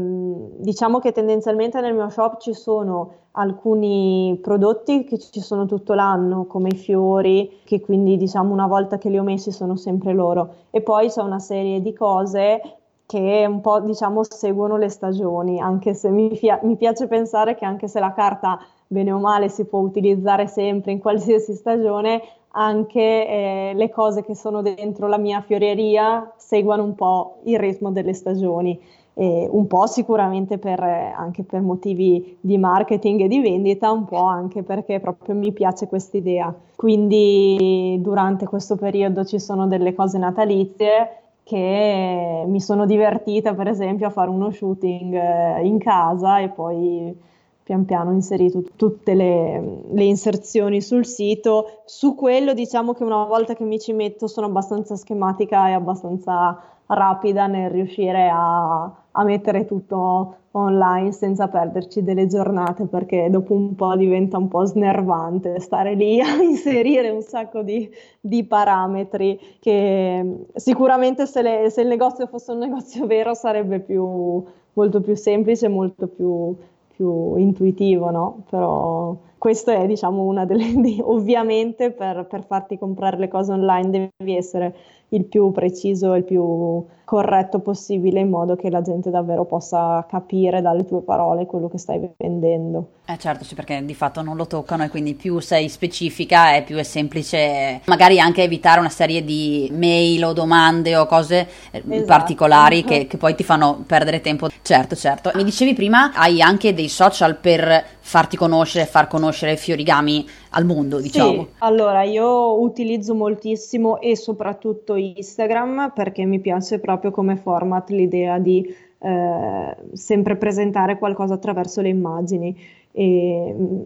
diciamo 0.58 0.98
che 0.98 1.12
tendenzialmente 1.12 1.80
nel 1.80 1.94
mio 1.94 2.08
shop 2.08 2.40
ci 2.40 2.54
sono 2.54 3.24
alcuni 3.32 4.38
prodotti 4.42 5.04
che 5.04 5.18
ci 5.18 5.40
sono 5.40 5.66
tutto 5.66 5.92
l'anno, 5.94 6.46
come 6.46 6.70
i 6.70 6.76
fiori, 6.76 7.60
che 7.64 7.80
quindi 7.80 8.16
diciamo 8.16 8.52
una 8.52 8.66
volta 8.66 8.98
che 8.98 9.10
li 9.10 9.18
ho 9.18 9.22
messi 9.22 9.52
sono 9.52 9.76
sempre 9.76 10.14
loro. 10.14 10.54
E 10.70 10.80
poi 10.80 11.08
c'è 11.08 11.22
una 11.22 11.38
serie 11.38 11.82
di 11.82 11.92
cose 11.92 12.60
che 13.04 13.46
un 13.48 13.60
po' 13.60 13.80
diciamo 13.80 14.22
seguono 14.24 14.76
le 14.78 14.88
stagioni, 14.88 15.60
anche 15.60 15.94
se 15.94 16.10
mi, 16.10 16.34
fia- 16.34 16.58
mi 16.62 16.76
piace 16.76 17.06
pensare 17.06 17.54
che 17.54 17.64
anche 17.64 17.88
se 17.88 18.00
la 18.00 18.12
carta 18.12 18.58
bene 18.86 19.12
o 19.12 19.18
male 19.18 19.48
si 19.48 19.64
può 19.64 19.80
utilizzare 19.80 20.46
sempre 20.48 20.92
in 20.92 20.98
qualsiasi 20.98 21.54
stagione, 21.54 22.22
anche 22.52 23.00
eh, 23.00 23.72
le 23.74 23.90
cose 23.90 24.24
che 24.24 24.34
sono 24.34 24.62
dentro 24.62 25.08
la 25.08 25.18
mia 25.18 25.42
fioreria 25.42 26.32
seguono 26.36 26.82
un 26.82 26.94
po' 26.94 27.40
il 27.44 27.58
ritmo 27.58 27.90
delle 27.90 28.14
stagioni 28.14 28.80
eh, 29.18 29.48
un 29.50 29.66
po' 29.66 29.86
sicuramente 29.86 30.58
per, 30.58 30.80
anche 30.80 31.42
per 31.42 31.62
motivi 31.62 32.36
di 32.38 32.58
marketing 32.58 33.22
e 33.22 33.28
di 33.28 33.40
vendita, 33.40 33.90
un 33.90 34.04
po' 34.04 34.24
anche 34.24 34.62
perché 34.62 35.00
proprio 35.00 35.34
mi 35.34 35.52
piace 35.52 35.88
questa 35.88 36.18
idea. 36.18 36.54
Quindi 36.76 37.98
durante 38.02 38.46
questo 38.46 38.76
periodo 38.76 39.24
ci 39.24 39.38
sono 39.38 39.66
delle 39.66 39.94
cose 39.94 40.18
natalizie 40.18 41.20
che 41.42 42.44
mi 42.46 42.60
sono 42.60 42.86
divertita 42.86 43.54
per 43.54 43.68
esempio 43.68 44.08
a 44.08 44.10
fare 44.10 44.28
uno 44.28 44.50
shooting 44.50 45.14
eh, 45.14 45.64
in 45.64 45.78
casa 45.78 46.40
e 46.40 46.48
poi 46.48 47.16
pian 47.62 47.84
piano 47.84 48.12
inserito 48.12 48.62
tutte 48.76 49.14
le, 49.14 49.80
le, 49.90 50.04
inserzioni 50.04 50.80
sul 50.82 51.06
sito. 51.06 51.82
Su 51.84 52.14
quello 52.14 52.52
diciamo 52.52 52.92
che 52.92 53.02
una 53.02 53.24
volta 53.24 53.54
che 53.54 53.64
mi 53.64 53.78
ci 53.78 53.92
metto 53.92 54.26
sono 54.26 54.46
abbastanza 54.46 54.94
schematica 54.94 55.68
e 55.68 55.72
abbastanza 55.72 56.60
rapida 56.86 57.46
nel 57.46 57.70
riuscire 57.70 58.28
a, 58.32 58.92
a 59.18 59.24
mettere 59.24 59.64
tutto 59.64 60.36
online 60.52 61.12
senza 61.12 61.48
perderci 61.48 62.02
delle 62.02 62.26
giornate 62.26 62.86
perché 62.86 63.28
dopo 63.30 63.54
un 63.54 63.74
po' 63.74 63.94
diventa 63.96 64.38
un 64.38 64.48
po' 64.48 64.64
snervante 64.64 65.60
stare 65.60 65.94
lì 65.94 66.20
a 66.20 66.36
inserire 66.42 67.10
un 67.10 67.22
sacco 67.22 67.62
di, 67.62 67.88
di 68.20 68.44
parametri 68.44 69.38
che 69.60 70.44
sicuramente 70.54 71.26
se, 71.26 71.42
le, 71.42 71.70
se, 71.70 71.82
il 71.82 71.88
negozio 71.88 72.26
fosse 72.26 72.52
un 72.52 72.58
negozio 72.58 73.04
vero 73.08 73.34
sarebbe 73.34 73.80
più, 73.80 74.42
molto 74.74 75.00
più 75.00 75.14
semplice, 75.14 75.68
molto 75.68 76.06
più, 76.06 76.54
più 76.94 77.36
intuitivo, 77.36 78.10
no? 78.10 78.44
Però 78.48 79.16
questo 79.38 79.70
è 79.70 79.86
diciamo 79.86 80.22
una 80.22 80.44
delle 80.44 80.72
ovviamente 81.02 81.90
per, 81.90 82.26
per 82.26 82.44
farti 82.44 82.78
comprare 82.78 83.18
le 83.18 83.28
cose 83.28 83.52
online 83.52 84.10
devi 84.18 84.36
essere 84.36 84.74
il 85.10 85.24
più 85.24 85.52
preciso 85.52 86.14
il 86.14 86.24
più 86.24 86.84
corretto 87.06 87.60
possibile 87.60 88.18
in 88.18 88.28
modo 88.28 88.56
che 88.56 88.68
la 88.68 88.82
gente 88.82 89.10
davvero 89.10 89.44
possa 89.44 90.04
capire 90.10 90.60
dalle 90.60 90.84
tue 90.84 91.02
parole 91.02 91.46
quello 91.46 91.68
che 91.68 91.78
stai 91.78 92.00
vendendo. 92.16 92.88
Eh 93.06 93.16
certo, 93.16 93.44
sì, 93.44 93.54
perché 93.54 93.84
di 93.84 93.94
fatto 93.94 94.22
non 94.22 94.34
lo 94.34 94.48
toccano 94.48 94.82
e 94.82 94.88
quindi 94.88 95.14
più 95.14 95.38
sei 95.38 95.68
specifica 95.68 96.56
e 96.56 96.62
più 96.62 96.74
è 96.74 96.82
semplice 96.82 97.80
magari 97.84 98.18
anche 98.18 98.42
evitare 98.42 98.80
una 98.80 98.88
serie 98.88 99.24
di 99.24 99.70
mail 99.72 100.24
o 100.24 100.32
domande 100.32 100.96
o 100.96 101.06
cose 101.06 101.46
eh, 101.70 101.84
esatto. 101.88 102.06
particolari 102.06 102.82
che, 102.82 103.06
che, 103.06 103.16
poi 103.16 103.36
ti 103.36 103.44
fanno 103.44 103.84
perdere 103.86 104.20
tempo. 104.20 104.48
Certo, 104.60 104.96
certo. 104.96 105.30
Mi 105.34 105.44
dicevi 105.44 105.74
prima, 105.74 106.10
hai 106.12 106.42
anche 106.42 106.74
dei 106.74 106.88
social 106.88 107.36
per 107.36 107.84
farti 108.00 108.36
conoscere, 108.36 108.86
far 108.86 109.06
conoscere 109.06 109.56
Fiorigami 109.56 110.28
al 110.50 110.64
mondo, 110.64 110.98
diciamo. 111.00 111.42
Sì, 111.42 111.48
allora 111.58 112.02
io 112.02 112.60
utilizzo 112.60 113.14
moltissimo 113.14 114.00
e 114.00 114.16
soprattutto 114.16 114.96
Instagram 114.96 115.92
perché 115.94 116.24
mi 116.24 116.40
piace 116.40 116.80
proprio 116.80 116.95
come 117.10 117.36
format 117.36 117.90
l'idea 117.90 118.38
di 118.38 118.74
eh, 118.98 119.76
sempre 119.92 120.36
presentare 120.36 120.98
qualcosa 120.98 121.34
attraverso 121.34 121.80
le 121.80 121.88
immagini. 121.88 122.56
E, 122.92 123.54
mm, 123.56 123.80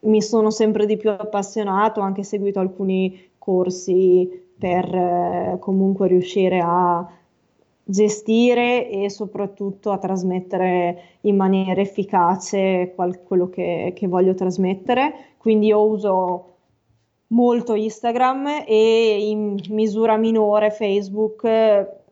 mi 0.00 0.22
sono 0.22 0.50
sempre 0.50 0.86
di 0.86 0.96
più 0.96 1.10
appassionato, 1.10 2.00
ho 2.00 2.04
anche 2.04 2.22
seguito 2.22 2.60
alcuni 2.60 3.30
corsi 3.38 4.28
per 4.58 4.94
eh, 4.94 5.56
comunque 5.60 6.08
riuscire 6.08 6.60
a 6.62 7.06
gestire 7.86 8.88
e 8.88 9.10
soprattutto 9.10 9.90
a 9.90 9.98
trasmettere 9.98 11.18
in 11.22 11.36
maniera 11.36 11.80
efficace 11.80 12.92
qual- 12.94 13.22
quello 13.22 13.48
che, 13.50 13.92
che 13.94 14.06
voglio 14.06 14.34
trasmettere. 14.34 15.34
Quindi 15.36 15.66
io 15.66 15.84
uso 15.86 16.48
molto 17.28 17.74
Instagram 17.74 18.64
e 18.66 19.28
in 19.28 19.58
misura 19.70 20.16
minore 20.16 20.70
Facebook 20.70 21.46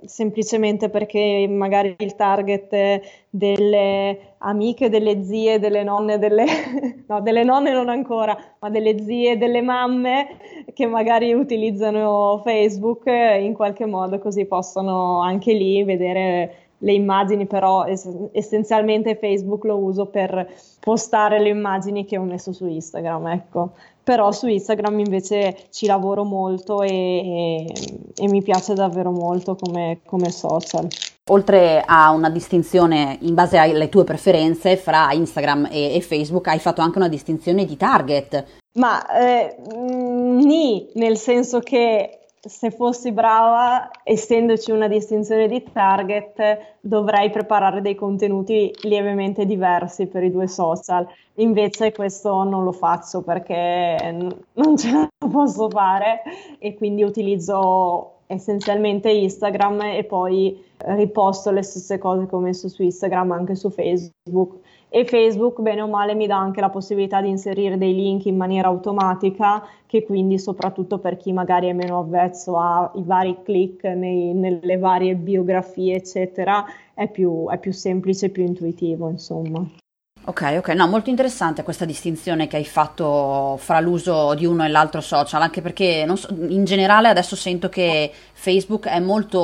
semplicemente 0.04 0.88
perché 0.88 1.47
magari 1.49 1.94
il 1.99 2.14
target 2.14 3.00
delle 3.30 4.35
amiche, 4.38 4.88
delle 4.88 5.23
zie, 5.25 5.59
delle 5.59 5.82
nonne, 5.82 6.18
delle, 6.18 6.44
no, 7.06 7.21
delle 7.21 7.44
nonne 7.44 7.73
non 7.73 7.88
ancora, 7.88 8.37
ma 8.59 8.71
delle 8.71 9.00
zie, 9.02 9.38
delle 9.38 9.62
mamme 9.62 10.38
che 10.75 10.87
magari 10.87 11.32
utilizzano 11.32 12.40
Facebook 12.44 13.06
in 13.06 13.54
qualche 13.54 13.87
modo 13.87 14.18
così 14.18 14.44
possono 14.44 15.21
anche 15.21 15.52
lì 15.52 15.82
vedere 15.85 16.56
le 16.82 16.92
immagini, 16.92 17.47
però 17.47 17.85
es- 17.85 18.09
essenzialmente 18.32 19.16
Facebook 19.16 19.64
lo 19.64 19.76
uso 19.76 20.06
per 20.06 20.49
postare 20.80 21.38
le 21.40 21.49
immagini 21.49 22.04
che 22.04 22.18
ho 22.18 22.25
messo 22.25 22.52
su 22.52 22.66
Instagram, 22.66 23.28
ecco 23.28 23.73
però 24.02 24.32
su 24.32 24.47
Instagram 24.47 24.99
invece 24.99 25.66
ci 25.71 25.87
lavoro 25.87 26.25
molto 26.25 26.82
e, 26.82 26.88
e, 26.90 27.73
e 28.16 28.28
mi 28.28 28.42
piace 28.42 28.75
davvero 28.75 29.11
molto 29.11 29.56
come, 29.56 30.00
come, 30.04 30.30
social. 30.30 30.88
Oltre 31.30 31.82
a 31.87 32.11
una 32.11 32.30
distinzione 32.30 33.18
in 33.21 33.35
base 33.35 33.56
alle 33.56 33.88
tue 33.88 34.04
preferenze 34.04 34.76
fra 34.76 35.12
Instagram 35.12 35.68
e, 35.71 35.94
e 35.94 36.00
Facebook, 36.00 36.49
hai 36.49 36.59
fatto 36.59 36.80
anche 36.80 36.99
una 36.99 37.09
distinzione 37.09 37.64
di 37.64 37.76
target. 37.76 38.44
Ma 38.75 39.04
eh, 39.18 39.56
ni, 39.76 40.88
nel 40.94 41.16
senso 41.16 41.61
che 41.61 42.22
se 42.49 42.72
fossi 42.72 43.12
brava, 43.12 43.88
essendoci 44.02 44.72
una 44.72 44.88
distinzione 44.88 45.46
di 45.46 45.62
target, 45.72 46.76
dovrei 46.80 47.30
preparare 47.30 47.80
dei 47.80 47.94
contenuti 47.94 48.75
lievemente 48.82 49.46
diversi 49.46 50.06
per 50.06 50.25
i 50.25 50.30
due 50.30 50.49
social. 50.49 51.06
Invece 51.34 51.92
questo 51.92 52.42
non 52.42 52.64
lo 52.64 52.72
faccio 52.72 53.22
perché 53.22 53.96
non 54.54 54.76
ce 54.76 54.90
la 54.90 55.08
posso 55.28 55.70
fare 55.70 56.22
e 56.58 56.75
quindi 56.75 57.04
utilizzo 57.04 58.14
essenzialmente 58.26 59.11
Instagram 59.11 59.82
e 59.82 60.04
poi 60.04 60.61
riposto 60.78 61.52
le 61.52 61.62
stesse 61.62 61.99
cose 61.99 62.26
che 62.26 62.34
ho 62.34 62.40
messo 62.40 62.68
su 62.68 62.82
Instagram 62.82 63.30
anche 63.32 63.54
su 63.54 63.70
Facebook 63.70 64.56
e 64.94 65.06
Facebook 65.06 65.62
bene 65.62 65.80
o 65.80 65.88
male 65.88 66.14
mi 66.14 66.26
dà 66.26 66.37
anche 66.37 66.61
la 66.61 66.68
possibilità 66.68 67.22
di 67.22 67.30
inserire 67.30 67.78
dei 67.78 67.94
link 67.94 68.26
in 68.26 68.37
maniera 68.37 68.68
automatica 68.68 69.66
che 69.87 70.04
quindi 70.04 70.38
soprattutto 70.38 70.99
per 70.99 71.16
chi 71.16 71.32
magari 71.32 71.68
è 71.68 71.72
meno 71.72 71.99
avvezzo 71.99 72.58
ai 72.58 73.02
vari 73.02 73.38
click 73.42 73.84
nei, 73.84 74.34
nelle 74.34 74.76
varie 74.76 75.14
biografie 75.14 75.96
eccetera 75.96 76.66
è 76.92 77.08
più, 77.08 77.49
è 77.49 77.58
più 77.58 77.72
semplice, 77.72 78.28
più 78.28 78.44
intuitivo 78.44 79.08
insomma. 79.08 79.66
Ok, 80.25 80.56
ok, 80.58 80.68
no, 80.68 80.87
molto 80.87 81.08
interessante 81.08 81.62
questa 81.62 81.87
distinzione 81.87 82.46
che 82.46 82.56
hai 82.56 82.64
fatto 82.64 83.56
fra 83.58 83.80
l'uso 83.80 84.34
di 84.34 84.44
uno 84.44 84.62
e 84.62 84.68
l'altro 84.68 85.00
social, 85.00 85.40
anche 85.40 85.62
perché 85.62 86.06
so, 86.14 86.28
in 86.49 86.64
generale 86.64 87.08
adesso 87.08 87.34
sento 87.34 87.68
che 87.68 88.12
Facebook 88.32 88.87
è 88.87 89.00
molto, 89.00 89.40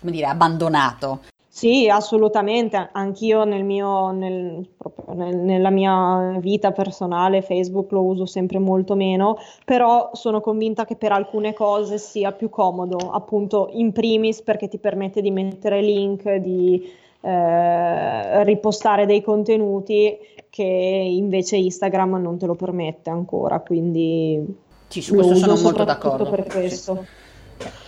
come 0.00 0.12
dire, 0.12 0.26
abbandonato. 0.26 1.20
Sì, 1.54 1.86
assolutamente, 1.86 2.88
anch'io 2.92 3.44
nel 3.44 3.62
mio, 3.62 4.10
nel, 4.10 4.66
nel, 5.08 5.36
nella 5.36 5.68
mia 5.68 6.38
vita 6.40 6.72
personale 6.72 7.42
Facebook 7.42 7.92
lo 7.92 8.00
uso 8.04 8.24
sempre 8.24 8.58
molto 8.58 8.94
meno, 8.94 9.36
però 9.62 10.08
sono 10.14 10.40
convinta 10.40 10.86
che 10.86 10.96
per 10.96 11.12
alcune 11.12 11.52
cose 11.52 11.98
sia 11.98 12.32
più 12.32 12.48
comodo, 12.48 12.96
appunto 12.96 13.68
in 13.72 13.92
primis 13.92 14.40
perché 14.40 14.66
ti 14.66 14.78
permette 14.78 15.20
di 15.20 15.30
mettere 15.30 15.82
link, 15.82 16.36
di 16.36 16.90
eh, 17.20 18.44
ripostare 18.44 19.04
dei 19.04 19.20
contenuti 19.20 20.16
che 20.48 20.64
invece 20.64 21.56
Instagram 21.56 22.14
non 22.14 22.38
te 22.38 22.46
lo 22.46 22.54
permette 22.54 23.10
ancora, 23.10 23.60
quindi 23.60 24.42
sì, 24.88 25.02
su 25.02 25.14
questo 25.14 25.34
sono 25.34 25.60
molto 25.60 25.84
d'accordo. 25.84 26.30
per 26.30 26.44
questo. 26.44 26.94
Sì. 26.94 27.21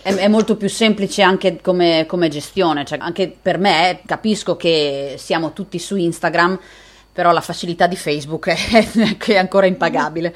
È, 0.01 0.13
è, 0.13 0.27
molto 0.27 0.55
più 0.55 0.69
semplice 0.69 1.21
anche 1.21 1.59
come, 1.61 2.05
come 2.07 2.29
gestione, 2.29 2.85
cioè 2.85 2.99
anche 3.01 3.35
per 3.41 3.57
me 3.57 4.01
capisco 4.05 4.55
che 4.55 5.15
siamo 5.17 5.53
tutti 5.53 5.79
su 5.79 5.95
Instagram, 5.95 6.59
però 7.11 7.31
la 7.31 7.41
facilità 7.41 7.87
di 7.87 7.95
Facebook 7.95 8.47
è, 8.49 9.17
è 9.17 9.37
ancora 9.37 9.65
impagabile. 9.65 10.33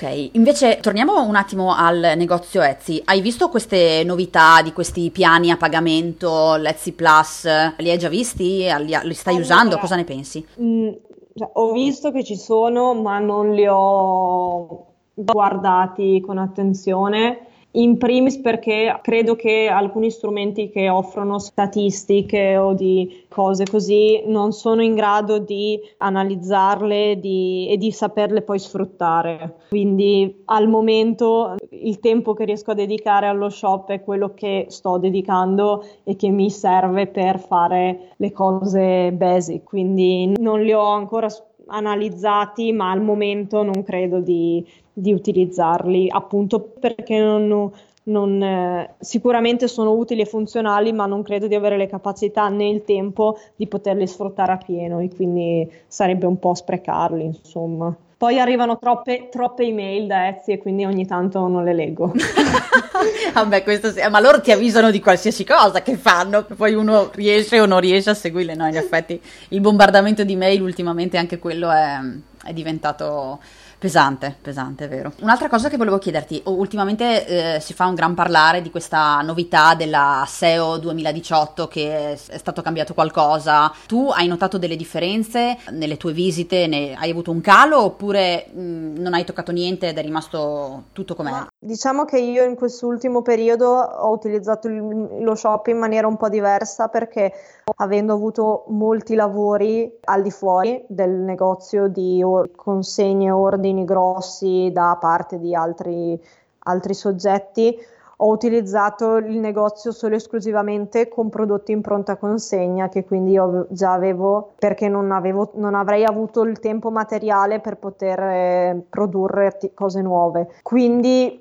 Ok, 0.00 0.30
invece 0.34 0.78
torniamo 0.80 1.24
un 1.24 1.34
attimo 1.34 1.74
al 1.74 2.12
negozio 2.16 2.62
Etsy. 2.62 3.02
Hai 3.04 3.20
visto 3.20 3.48
queste 3.48 4.04
novità 4.04 4.62
di 4.62 4.72
questi 4.72 5.10
piani 5.10 5.50
a 5.50 5.56
pagamento, 5.56 6.54
l'Etsy 6.54 6.92
Plus? 6.92 7.48
Li 7.78 7.90
hai 7.90 7.98
già 7.98 8.08
visti? 8.08 8.64
Li, 8.78 8.96
li 9.02 9.14
stai 9.14 9.34
allora, 9.34 9.54
usando? 9.54 9.78
Cosa 9.78 9.96
ne 9.96 10.04
pensi? 10.04 10.46
Mh, 10.54 10.64
mm, 10.64 10.88
cioè, 11.34 11.50
ho 11.52 11.72
visto 11.72 12.12
che 12.12 12.22
ci 12.22 12.36
sono, 12.36 12.94
ma 12.94 13.18
non 13.18 13.52
li 13.52 13.66
ho 13.68 14.86
guardati 15.14 16.22
con 16.24 16.38
attenzione 16.38 17.47
in 17.78 17.96
primis 17.96 18.38
perché 18.38 18.98
credo 19.02 19.36
che 19.36 19.68
alcuni 19.68 20.10
strumenti 20.10 20.68
che 20.68 20.88
offrono 20.88 21.38
statistiche 21.38 22.56
o 22.56 22.74
di 22.74 23.24
cose 23.28 23.64
così 23.64 24.22
non 24.26 24.52
sono 24.52 24.82
in 24.82 24.94
grado 24.94 25.38
di 25.38 25.80
analizzarle 25.98 27.20
di, 27.20 27.68
e 27.70 27.76
di 27.76 27.92
saperle 27.92 28.42
poi 28.42 28.58
sfruttare. 28.58 29.54
Quindi 29.68 30.42
al 30.46 30.68
momento 30.68 31.54
il 31.70 32.00
tempo 32.00 32.34
che 32.34 32.44
riesco 32.44 32.72
a 32.72 32.74
dedicare 32.74 33.26
allo 33.26 33.48
shop 33.48 33.90
è 33.90 34.02
quello 34.02 34.34
che 34.34 34.66
sto 34.68 34.98
dedicando 34.98 35.84
e 36.02 36.16
che 36.16 36.30
mi 36.30 36.50
serve 36.50 37.06
per 37.06 37.38
fare 37.38 38.14
le 38.16 38.32
cose 38.32 39.12
basic. 39.12 39.62
Quindi 39.62 40.34
non 40.38 40.62
li 40.62 40.72
ho 40.72 40.84
ancora 40.84 41.28
analizzati, 41.68 42.72
ma 42.72 42.90
al 42.90 43.00
momento 43.00 43.62
non 43.62 43.82
credo 43.82 44.20
di, 44.20 44.64
di 44.92 45.12
utilizzarli, 45.12 46.08
appunto 46.10 46.60
perché 46.60 47.18
non, 47.18 47.70
non, 48.04 48.42
eh, 48.42 48.94
sicuramente 48.98 49.68
sono 49.68 49.92
utili 49.92 50.22
e 50.22 50.26
funzionali, 50.26 50.92
ma 50.92 51.06
non 51.06 51.22
credo 51.22 51.46
di 51.46 51.54
avere 51.54 51.76
le 51.76 51.86
capacità 51.86 52.48
né 52.48 52.68
il 52.68 52.84
tempo 52.84 53.38
di 53.56 53.66
poterli 53.66 54.06
sfruttare 54.06 54.52
a 54.52 54.56
pieno 54.56 55.00
e 55.00 55.08
quindi 55.14 55.70
sarebbe 55.86 56.26
un 56.26 56.38
po' 56.38 56.54
sprecarli, 56.54 57.24
insomma. 57.24 57.94
Poi 58.18 58.40
arrivano 58.40 58.78
troppe, 58.78 59.28
troppe 59.30 59.62
email 59.62 60.08
da 60.08 60.26
Etsy 60.26 60.50
e 60.50 60.58
quindi 60.58 60.84
ogni 60.84 61.06
tanto 61.06 61.46
non 61.46 61.62
le 61.62 61.72
leggo. 61.72 62.12
Vabbè, 63.32 63.62
questo 63.62 63.92
sì, 63.92 64.00
ma 64.10 64.18
loro 64.18 64.40
ti 64.40 64.50
avvisano 64.50 64.90
di 64.90 64.98
qualsiasi 64.98 65.44
cosa 65.44 65.82
che 65.82 65.96
fanno, 65.96 66.44
poi 66.44 66.74
uno 66.74 67.10
riesce 67.14 67.60
o 67.60 67.66
non 67.66 67.78
riesce 67.78 68.10
a 68.10 68.14
seguirle. 68.14 68.56
No, 68.56 68.66
in 68.66 68.76
effetti 68.76 69.20
il 69.50 69.60
bombardamento 69.60 70.24
di 70.24 70.34
mail 70.34 70.62
ultimamente 70.62 71.16
anche 71.16 71.38
quello 71.38 71.70
è, 71.70 71.96
è 72.42 72.52
diventato 72.52 73.38
Pesante, 73.78 74.34
pesante, 74.42 74.86
è 74.86 74.88
vero. 74.88 75.12
Un'altra 75.20 75.48
cosa 75.48 75.68
che 75.68 75.76
volevo 75.76 75.98
chiederti, 75.98 76.42
ultimamente 76.46 77.56
eh, 77.56 77.60
si 77.60 77.74
fa 77.74 77.86
un 77.86 77.94
gran 77.94 78.12
parlare 78.12 78.60
di 78.60 78.72
questa 78.72 79.20
novità 79.20 79.76
della 79.76 80.24
SEO 80.26 80.78
2018 80.78 81.68
che 81.68 82.14
è 82.14 82.16
stato 82.16 82.60
cambiato 82.60 82.92
qualcosa. 82.92 83.72
Tu 83.86 84.10
hai 84.12 84.26
notato 84.26 84.58
delle 84.58 84.74
differenze 84.74 85.58
nelle 85.70 85.96
tue 85.96 86.12
visite? 86.12 86.66
Ne, 86.66 86.94
hai 86.94 87.10
avuto 87.10 87.30
un 87.30 87.40
calo 87.40 87.84
oppure 87.84 88.46
mh, 88.52 89.00
non 89.00 89.14
hai 89.14 89.24
toccato 89.24 89.52
niente 89.52 89.86
ed 89.90 89.96
è 89.96 90.02
rimasto 90.02 90.86
tutto 90.92 91.14
com'è? 91.14 91.30
Ma, 91.30 91.48
diciamo 91.56 92.04
che 92.04 92.18
io 92.18 92.42
in 92.42 92.56
quest'ultimo 92.56 93.22
periodo 93.22 93.66
ho 93.68 94.10
utilizzato 94.10 94.66
il, 94.66 95.20
lo 95.20 95.36
shop 95.36 95.68
in 95.68 95.78
maniera 95.78 96.08
un 96.08 96.16
po' 96.16 96.28
diversa 96.28 96.88
perché 96.88 97.32
avendo 97.76 98.12
avuto 98.12 98.64
molti 98.70 99.14
lavori 99.14 99.88
al 100.04 100.22
di 100.22 100.32
fuori 100.32 100.84
del 100.88 101.10
negozio 101.10 101.86
di 101.86 102.24
consegne 102.56 103.30
ordini 103.30 103.66
grossi 103.84 104.70
da 104.72 104.96
parte 105.00 105.38
di 105.38 105.54
altri, 105.54 106.20
altri 106.60 106.94
soggetti, 106.94 107.76
ho 108.20 108.28
utilizzato 108.30 109.16
il 109.16 109.38
negozio 109.38 109.92
solo 109.92 110.14
e 110.14 110.16
esclusivamente 110.16 111.08
con 111.08 111.28
prodotti 111.28 111.70
in 111.70 111.82
pronta 111.82 112.16
consegna 112.16 112.88
che 112.88 113.04
quindi 113.04 113.32
io 113.32 113.66
già 113.70 113.92
avevo 113.92 114.54
perché 114.58 114.88
non, 114.88 115.12
avevo, 115.12 115.52
non 115.54 115.74
avrei 115.74 116.04
avuto 116.04 116.42
il 116.42 116.58
tempo 116.58 116.90
materiale 116.90 117.60
per 117.60 117.76
poter 117.76 118.20
eh, 118.20 118.82
produrre 118.88 119.56
t- 119.56 119.70
cose 119.72 120.02
nuove. 120.02 120.48
Quindi 120.62 121.40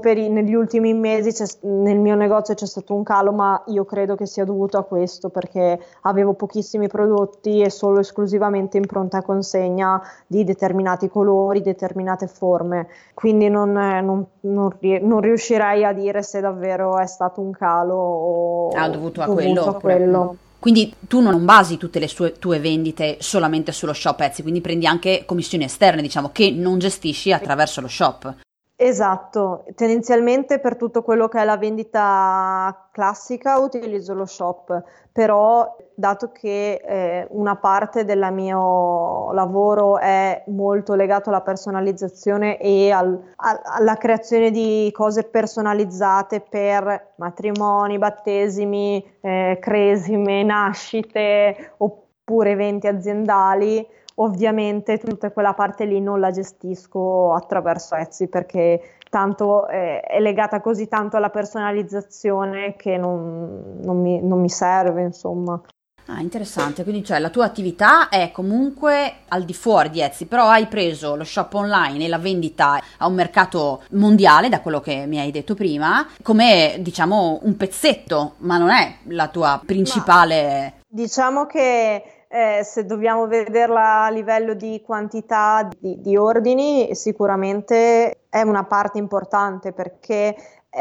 peri- 0.00 0.30
negli 0.30 0.54
ultimi 0.54 0.94
mesi 0.94 1.30
nel 1.62 1.98
mio 1.98 2.14
negozio 2.14 2.54
c'è 2.54 2.66
stato 2.66 2.94
un 2.94 3.02
calo, 3.02 3.32
ma 3.32 3.62
io 3.66 3.84
credo 3.84 4.14
che 4.14 4.24
sia 4.24 4.44
dovuto 4.44 4.78
a 4.78 4.84
questo 4.84 5.28
perché 5.28 5.78
avevo 6.02 6.32
pochissimi 6.32 6.88
prodotti 6.88 7.60
e 7.60 7.68
solo 7.68 8.00
esclusivamente 8.00 8.78
in 8.78 8.86
pronta 8.86 9.20
consegna 9.20 10.00
di 10.26 10.42
determinati 10.42 11.08
colori, 11.08 11.60
determinate 11.60 12.26
forme. 12.28 12.88
Quindi 13.12 13.48
non, 13.48 13.72
non, 13.72 14.26
non, 14.40 14.76
non 15.02 15.20
riuscirei 15.20 15.65
riuscirei 15.66 15.84
a 15.84 15.92
dire 15.92 16.22
se 16.22 16.40
davvero 16.40 16.98
è 16.98 17.06
stato 17.06 17.40
un 17.40 17.50
calo 17.50 17.94
o 17.94 18.68
ah, 18.70 18.88
dovuto 18.88 19.22
a 19.22 19.26
dovuto 19.26 19.44
quello. 19.52 19.70
A 19.70 19.74
quello. 19.74 20.36
Quindi 20.58 20.94
tu 21.06 21.20
non 21.20 21.44
basi 21.44 21.76
tutte 21.76 21.98
le 21.98 22.08
sue, 22.08 22.38
tue 22.38 22.58
vendite 22.58 23.18
solamente 23.20 23.72
sullo 23.72 23.92
shop 23.92 24.20
Etsy, 24.20 24.42
quindi 24.42 24.60
prendi 24.60 24.86
anche 24.86 25.24
commissioni 25.24 25.64
esterne, 25.64 26.02
diciamo, 26.02 26.30
che 26.32 26.50
non 26.50 26.78
gestisci 26.78 27.32
attraverso 27.32 27.80
lo 27.80 27.88
shop. 27.88 28.34
Esatto, 28.78 29.64
tendenzialmente 29.74 30.60
per 30.60 30.76
tutto 30.76 31.02
quello 31.02 31.28
che 31.28 31.40
è 31.40 31.44
la 31.46 31.56
vendita 31.56 32.88
classica 32.92 33.56
utilizzo 33.56 34.12
lo 34.12 34.26
shop, 34.26 34.82
però 35.10 35.74
dato 35.94 36.30
che 36.30 36.82
eh, 36.84 37.26
una 37.30 37.56
parte 37.56 38.04
del 38.04 38.28
mio 38.32 39.32
lavoro 39.32 39.96
è 39.98 40.44
molto 40.48 40.94
legato 40.94 41.30
alla 41.30 41.40
personalizzazione 41.40 42.58
e 42.58 42.90
al, 42.90 43.18
a, 43.36 43.62
alla 43.64 43.96
creazione 43.96 44.50
di 44.50 44.90
cose 44.92 45.24
personalizzate 45.24 46.42
per 46.42 47.14
matrimoni, 47.16 47.96
battesimi, 47.96 49.02
eh, 49.22 49.56
cresime, 49.58 50.42
nascite 50.42 51.72
oppure 51.78 52.50
eventi 52.50 52.88
aziendali, 52.88 53.86
Ovviamente 54.18 54.98
tutta 54.98 55.30
quella 55.30 55.52
parte 55.52 55.84
lì 55.84 56.00
non 56.00 56.20
la 56.20 56.30
gestisco 56.30 57.34
attraverso 57.34 57.94
Etsy 57.94 58.28
perché 58.28 58.96
tanto 59.10 59.68
eh, 59.68 60.00
è 60.00 60.20
legata 60.20 60.60
così 60.60 60.88
tanto 60.88 61.16
alla 61.16 61.28
personalizzazione 61.28 62.76
che 62.76 62.96
non, 62.96 63.80
non, 63.82 64.00
mi, 64.00 64.22
non 64.22 64.40
mi 64.40 64.48
serve, 64.48 65.02
insomma. 65.02 65.60
Ah, 66.08 66.20
interessante, 66.20 66.84
quindi 66.84 67.04
cioè 67.04 67.18
la 67.18 67.30
tua 67.30 67.46
attività 67.46 68.08
è 68.08 68.30
comunque 68.30 69.22
al 69.28 69.44
di 69.44 69.52
fuori 69.52 69.90
di 69.90 70.00
Etsy, 70.00 70.26
però 70.26 70.46
hai 70.46 70.66
preso 70.66 71.16
lo 71.16 71.24
shop 71.24 71.52
online 71.54 72.04
e 72.04 72.08
la 72.08 72.18
vendita 72.18 72.80
a 72.98 73.06
un 73.08 73.14
mercato 73.14 73.82
mondiale, 73.90 74.48
da 74.48 74.60
quello 74.60 74.80
che 74.80 75.04
mi 75.06 75.18
hai 75.18 75.32
detto 75.32 75.54
prima, 75.54 76.06
come 76.22 76.76
diciamo 76.78 77.40
un 77.42 77.56
pezzetto, 77.56 78.34
ma 78.38 78.56
non 78.56 78.70
è 78.70 78.98
la 79.08 79.26
tua 79.28 79.60
principale... 79.64 80.74
Ma, 80.76 80.84
diciamo 80.86 81.44
che 81.46 82.15
eh, 82.28 82.62
se 82.64 82.84
dobbiamo 82.84 83.26
vederla 83.26 84.04
a 84.04 84.10
livello 84.10 84.54
di 84.54 84.82
quantità 84.84 85.68
di, 85.78 86.00
di, 86.00 86.16
ordini, 86.16 86.94
sicuramente 86.94 88.18
è 88.28 88.42
una 88.42 88.64
parte 88.64 88.98
importante 88.98 89.72
perché 89.72 90.34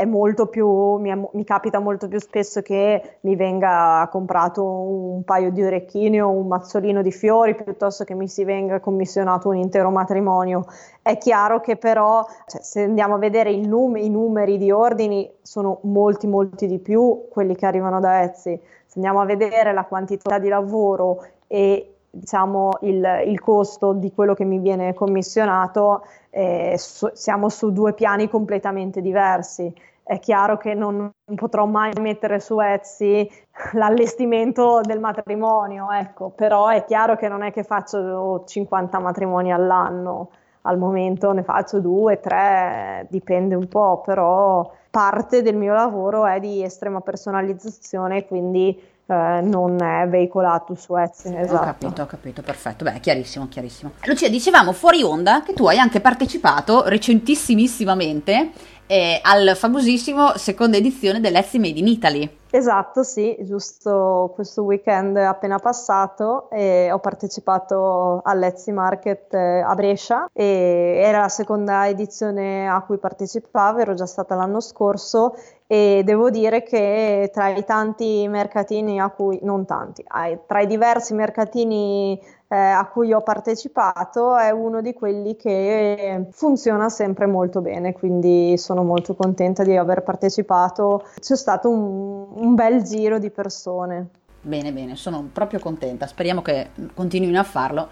molto 0.05 0.47
più, 0.47 0.67
mi, 0.97 1.13
mi, 1.31 1.43
capita 1.45 1.79
molto 1.79 2.09
più 2.09 2.19
spesso 2.19 2.61
che 2.61 3.19
mi 3.21 3.37
venga 3.37 4.09
comprato 4.11 4.63
un 4.65 5.23
paio 5.23 5.51
di 5.51 5.63
orecchini 5.63 6.21
o 6.21 6.29
un 6.29 6.47
mazzolino 6.47 7.01
di 7.01 7.11
fiori 7.11 7.55
piuttosto 7.55 8.03
che 8.03 8.13
mi 8.13 8.27
si 8.27 8.43
venga 8.43 8.81
commissionato 8.81 9.47
un 9.47 9.55
intero 9.55 9.91
matrimonio. 9.91 10.65
È 11.01 11.17
chiaro 11.17 11.61
che 11.61 11.77
però, 11.77 12.25
cioè, 12.47 12.61
se 12.61 12.81
andiamo 12.83 13.15
a 13.15 13.19
vedere 13.19 13.55
num- 13.55 13.95
i 13.95 14.09
numeri 14.09 14.57
di 14.57 14.71
ordini, 14.71 15.31
sono 15.41 15.79
molti, 15.83 16.27
molti 16.27 16.67
di 16.67 16.79
più 16.79 17.27
quelli 17.29 17.55
che 17.55 17.65
arrivano 17.65 18.01
da 18.01 18.23
Etsy. 18.23 18.59
Se 18.95 19.01
andiamo 19.01 19.19
a 19.19 19.25
vedere 19.25 19.73
la 19.73 19.83
quantità 19.83 20.39
di 20.39 20.47
lavoro 20.47 21.21
e 21.47 21.95
diciamo, 22.09 22.77
il, 22.83 23.05
il, 23.25 23.41
costo 23.41 23.91
di 23.91 24.13
quello 24.13 24.33
che 24.33 24.45
mi 24.45 24.59
viene 24.59 24.93
commissionato, 24.93 26.05
eh, 26.29 26.75
su, 26.77 27.09
siamo 27.11 27.49
su 27.49 27.73
due 27.73 27.91
piani 27.91 28.29
completamente 28.29 29.01
diversi. 29.01 29.73
È 30.01 30.17
chiaro 30.19 30.55
che 30.55 30.73
non, 30.73 30.95
non 30.95 31.35
potrò 31.35 31.65
mai 31.65 31.91
mettere 31.99 32.39
su 32.39 32.57
Etsy 32.61 33.29
l'allestimento 33.73 34.79
del 34.81 35.01
matrimonio, 35.01 35.91
ecco, 35.91 36.29
però 36.29 36.69
è 36.69 36.85
chiaro 36.85 37.17
che 37.17 37.27
non 37.27 37.43
è 37.43 37.51
che 37.51 37.63
faccio 37.63 38.45
50 38.45 38.97
matrimoni 38.99 39.51
all'anno, 39.51 40.29
al 40.61 40.77
momento 40.77 41.33
ne 41.33 41.43
faccio 41.43 41.81
due, 41.81 42.21
tre, 42.21 43.07
dipende 43.09 43.55
un 43.55 43.67
po', 43.67 44.01
però 44.05 44.71
parte 44.95 45.41
del 45.41 45.57
mio 45.57 45.73
lavoro 45.73 46.25
è 46.25 46.39
di 46.39 46.63
estrema 46.63 47.01
personalizzazione, 47.01 48.25
quindi 48.25 48.81
eh, 49.07 49.41
non 49.41 49.81
è 49.81 50.07
veicolato 50.07 50.75
su 50.75 50.95
Etsy. 50.95 51.35
Esatto. 51.35 51.55
Ho 51.55 51.65
capito, 51.65 52.01
ho 52.01 52.05
capito, 52.05 52.41
perfetto. 52.41 52.83
Beh, 52.83 52.99
chiarissimo, 52.99 53.47
chiarissimo. 53.47 53.91
Lucia, 54.05 54.29
dicevamo 54.29 54.71
fuori 54.71 55.03
onda 55.03 55.43
che 55.43 55.53
tu 55.53 55.67
hai 55.67 55.77
anche 55.77 56.01
partecipato 56.01 56.87
recentissimamente 56.87 58.51
eh, 58.87 59.19
al 59.23 59.55
famosissimo 59.55 60.37
seconda 60.37 60.77
edizione 60.77 61.19
dell'Etsy 61.19 61.59
Made 61.59 61.79
in 61.79 61.87
Italy. 61.87 62.37
Esatto, 62.55 63.03
sì, 63.03 63.35
giusto 63.41 64.31
questo 64.33 64.63
weekend 64.63 65.17
appena 65.17 65.59
passato 65.59 66.49
e 66.51 66.89
ho 66.89 66.99
partecipato 66.99 68.21
all'Etsy 68.23 68.71
Market 68.71 69.33
eh, 69.33 69.59
a 69.59 69.75
Brescia 69.75 70.29
e 70.31 71.01
era 71.03 71.19
la 71.19 71.27
seconda 71.27 71.85
edizione 71.89 72.69
a 72.69 72.81
cui 72.83 72.97
partecipavo, 72.97 73.79
ero 73.79 73.93
già 73.93 74.05
stata 74.05 74.35
l'anno 74.35 74.61
scorso 74.61 75.35
e 75.67 76.01
devo 76.05 76.29
dire 76.29 76.63
che 76.63 77.29
tra 77.33 77.49
i 77.49 77.65
tanti 77.65 78.27
mercatini 78.27 78.99
a 78.99 79.09
cui, 79.09 79.39
non 79.41 79.65
tanti, 79.65 80.03
tra 80.45 80.59
i 80.59 80.67
diversi 80.67 81.13
mercatini 81.13 82.19
eh, 82.47 82.55
a 82.55 82.85
cui 82.85 83.11
ho 83.11 83.21
partecipato 83.21 84.37
è 84.37 84.51
uno 84.51 84.81
di 84.81 84.93
quelli 84.93 85.35
che 85.35 86.27
funziona 86.31 86.89
sempre 86.89 87.25
molto 87.25 87.61
bene, 87.61 87.93
quindi 87.93 88.57
sono 88.57 88.83
molto 88.83 89.15
contenta 89.15 89.63
di 89.63 89.75
aver 89.75 90.03
partecipato. 90.03 91.07
C'è 91.19 91.35
stato 91.35 91.69
un, 91.69 92.27
un 92.35 92.53
bel 92.53 92.83
giro 92.83 93.17
di 93.17 93.31
persone. 93.31 94.09
Bene, 94.41 94.71
bene, 94.71 94.95
sono 94.95 95.27
proprio 95.33 95.59
contenta, 95.59 96.05
speriamo 96.05 96.43
che 96.43 96.69
continuino 96.93 97.39
a 97.39 97.43
farlo. 97.43 97.89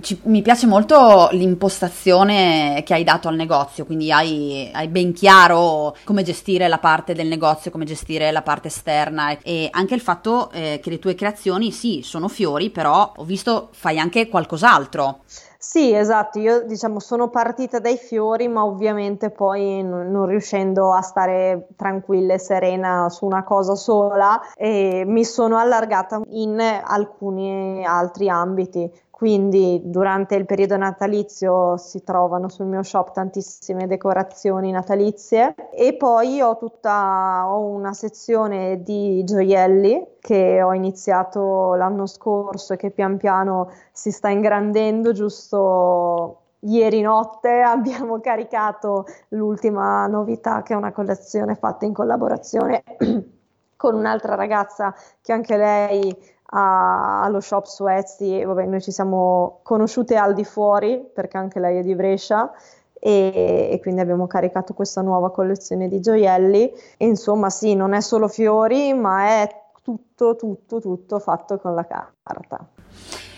Ci, 0.00 0.20
mi 0.24 0.42
piace 0.42 0.66
molto 0.66 1.28
l'impostazione 1.32 2.82
che 2.84 2.94
hai 2.94 3.04
dato 3.04 3.28
al 3.28 3.36
negozio, 3.36 3.86
quindi 3.86 4.10
hai, 4.10 4.70
hai, 4.72 4.88
ben 4.88 5.12
chiaro 5.12 5.96
come 6.04 6.22
gestire 6.22 6.66
la 6.68 6.78
parte 6.78 7.14
del 7.14 7.28
negozio, 7.28 7.70
come 7.70 7.84
gestire 7.84 8.30
la 8.32 8.42
parte 8.42 8.68
esterna 8.68 9.38
e 9.38 9.68
anche 9.70 9.94
il 9.94 10.00
fatto 10.00 10.50
eh, 10.50 10.80
che 10.82 10.90
le 10.90 10.98
tue 10.98 11.14
creazioni 11.14 11.70
sì, 11.70 12.00
sono 12.02 12.28
fiori, 12.28 12.70
però 12.70 13.12
ho 13.14 13.24
visto 13.24 13.68
fai 13.72 13.98
anche 13.98 14.28
qualcos'altro. 14.28 15.20
Sì, 15.66 15.94
esatto, 15.94 16.38
io 16.38 16.62
diciamo 16.66 17.00
sono 17.00 17.30
partita 17.30 17.78
dai 17.78 17.96
fiori, 17.96 18.48
ma 18.48 18.66
ovviamente 18.66 19.30
poi 19.30 19.82
non, 19.82 20.10
non 20.10 20.26
riuscendo 20.26 20.92
a 20.92 21.00
stare 21.00 21.68
tranquilla 21.74 22.34
e 22.34 22.38
serena 22.38 23.08
su 23.08 23.24
una 23.24 23.44
cosa 23.44 23.74
sola, 23.74 24.38
eh, 24.56 25.04
mi 25.06 25.24
sono 25.24 25.56
allargata 25.56 26.20
in 26.28 26.60
alcuni 26.60 27.82
altri 27.82 28.28
ambiti. 28.28 28.90
Quindi 29.14 29.80
durante 29.84 30.34
il 30.34 30.44
periodo 30.44 30.76
natalizio 30.76 31.76
si 31.76 32.02
trovano 32.02 32.48
sul 32.48 32.66
mio 32.66 32.82
shop 32.82 33.12
tantissime 33.12 33.86
decorazioni 33.86 34.72
natalizie. 34.72 35.54
E 35.70 35.94
poi 35.94 36.40
ho 36.40 36.56
tutta 36.56 37.44
ho 37.46 37.60
una 37.60 37.92
sezione 37.92 38.82
di 38.82 39.22
gioielli 39.22 40.16
che 40.18 40.60
ho 40.60 40.74
iniziato 40.74 41.74
l'anno 41.74 42.06
scorso 42.06 42.72
e 42.72 42.76
che 42.76 42.90
pian 42.90 43.16
piano 43.16 43.70
si 43.92 44.10
sta 44.10 44.30
ingrandendo. 44.30 45.12
Giusto 45.12 46.40
Ieri 46.64 47.00
notte 47.00 47.60
abbiamo 47.62 48.18
caricato 48.18 49.06
l'ultima 49.28 50.08
novità 50.08 50.62
che 50.62 50.72
è 50.72 50.76
una 50.76 50.90
collezione 50.90 51.54
fatta 51.54 51.84
in 51.84 51.92
collaborazione 51.92 52.82
con 53.76 53.94
un'altra 53.94 54.34
ragazza 54.34 54.92
che 55.20 55.32
anche 55.32 55.56
lei 55.56 56.32
a, 56.46 57.22
allo 57.22 57.40
shop 57.40 57.64
su 57.66 57.86
Etsy, 57.86 58.44
vabbè, 58.44 58.66
noi 58.66 58.80
ci 58.80 58.92
siamo 58.92 59.60
conosciute 59.62 60.16
al 60.16 60.34
di 60.34 60.44
fuori 60.44 60.98
perché 61.12 61.36
anche 61.36 61.60
lei 61.60 61.78
è 61.78 61.82
di 61.82 61.94
Brescia 61.94 62.52
e, 62.98 63.68
e, 63.72 63.78
quindi 63.80 64.00
abbiamo 64.00 64.26
caricato 64.26 64.74
questa 64.74 65.02
nuova 65.02 65.30
collezione 65.30 65.88
di 65.88 66.00
gioielli 66.00 66.72
e 66.96 67.06
insomma 67.06 67.50
sì, 67.50 67.74
non 67.74 67.92
è 67.92 68.00
solo 68.00 68.28
fiori 68.28 68.92
ma 68.94 69.42
è 69.42 69.62
tutto, 69.82 70.36
tutto, 70.36 70.80
tutto 70.80 71.18
fatto 71.18 71.58
con 71.58 71.74
la 71.74 71.86
carta. 71.86 72.66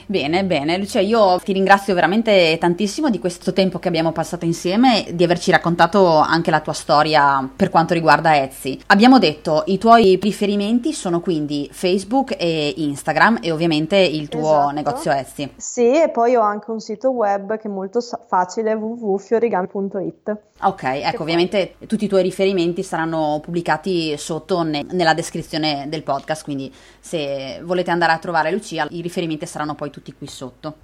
Bene, 0.09 0.45
bene, 0.45 0.79
Lucia, 0.79 1.01
io 1.01 1.37
ti 1.41 1.53
ringrazio 1.53 1.93
veramente 1.93 2.57
tantissimo 2.61 3.11
di 3.11 3.19
questo 3.19 3.53
tempo 3.53 3.81
che 3.81 3.89
abbiamo 3.89 4.13
passato 4.13 4.45
insieme, 4.45 5.05
di 5.13 5.25
averci 5.25 5.51
raccontato 5.51 6.19
anche 6.19 6.53
la 6.53 6.61
tua 6.61 6.75
storia 6.75 7.51
per 7.57 7.71
quanto 7.71 7.93
riguarda 7.93 8.41
Etsy. 8.41 8.79
Abbiamo 8.87 9.19
detto 9.19 9.65
i 9.67 9.79
tuoi 9.79 10.17
riferimenti 10.23 10.93
sono 10.93 11.21
quindi 11.21 11.69
Facebook 11.73 12.37
e 12.39 12.75
Instagram 12.77 13.39
e 13.43 13.51
ovviamente 13.51 13.97
il 13.97 14.29
tuo 14.29 14.41
esatto. 14.41 14.71
negozio 14.71 15.11
Etsy. 15.11 15.51
Sì, 15.57 16.01
e 16.01 16.09
poi 16.11 16.37
ho 16.37 16.43
anche 16.43 16.71
un 16.71 16.79
sito 16.79 17.11
web 17.11 17.57
che 17.59 17.67
è 17.67 17.71
molto 17.71 17.99
facile, 18.29 18.75
www.fiorigami.it. 18.75 20.39
Ok, 20.63 20.83
ecco, 20.85 21.23
ovviamente 21.23 21.75
tutti 21.87 22.05
i 22.05 22.09
tuoi 22.09 22.23
riferimenti 22.23 22.85
saranno 22.85 23.41
pubblicati 23.43 24.17
sotto 24.17 24.63
ne- 24.63 24.87
nella 24.93 25.15
descrizione 25.15 25.87
del 25.89 26.05
podcast, 26.05 26.45
quindi 26.45 26.73
se 27.07 27.61
volete 27.63 27.93
andare 27.93 28.13
a 28.13 28.19
trovare 28.19 28.51
Lucia, 28.51 28.85
i 28.91 29.01
riferimenti 29.01 29.47
saranno 29.47 29.77
poi 29.77 29.91
tutti 29.91 30.13
qui 30.13 30.27
sotto. 30.27 30.75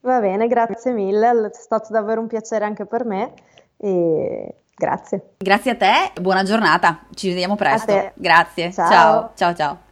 Va 0.00 0.20
bene, 0.20 0.46
grazie 0.46 0.92
mille, 0.92 1.50
è 1.50 1.50
stato 1.52 1.92
davvero 1.92 2.20
un 2.20 2.28
piacere 2.28 2.64
anche 2.64 2.86
per 2.86 3.04
me 3.04 3.32
e 3.76 4.54
grazie. 4.74 5.34
Grazie 5.36 5.72
a 5.72 5.76
te, 5.76 6.20
buona 6.20 6.44
giornata, 6.44 7.00
ci 7.14 7.28
vediamo 7.28 7.56
presto. 7.56 8.12
Grazie, 8.14 8.72
ciao 8.72 8.88
ciao 8.88 9.32
ciao. 9.34 9.54
ciao. 9.54 9.85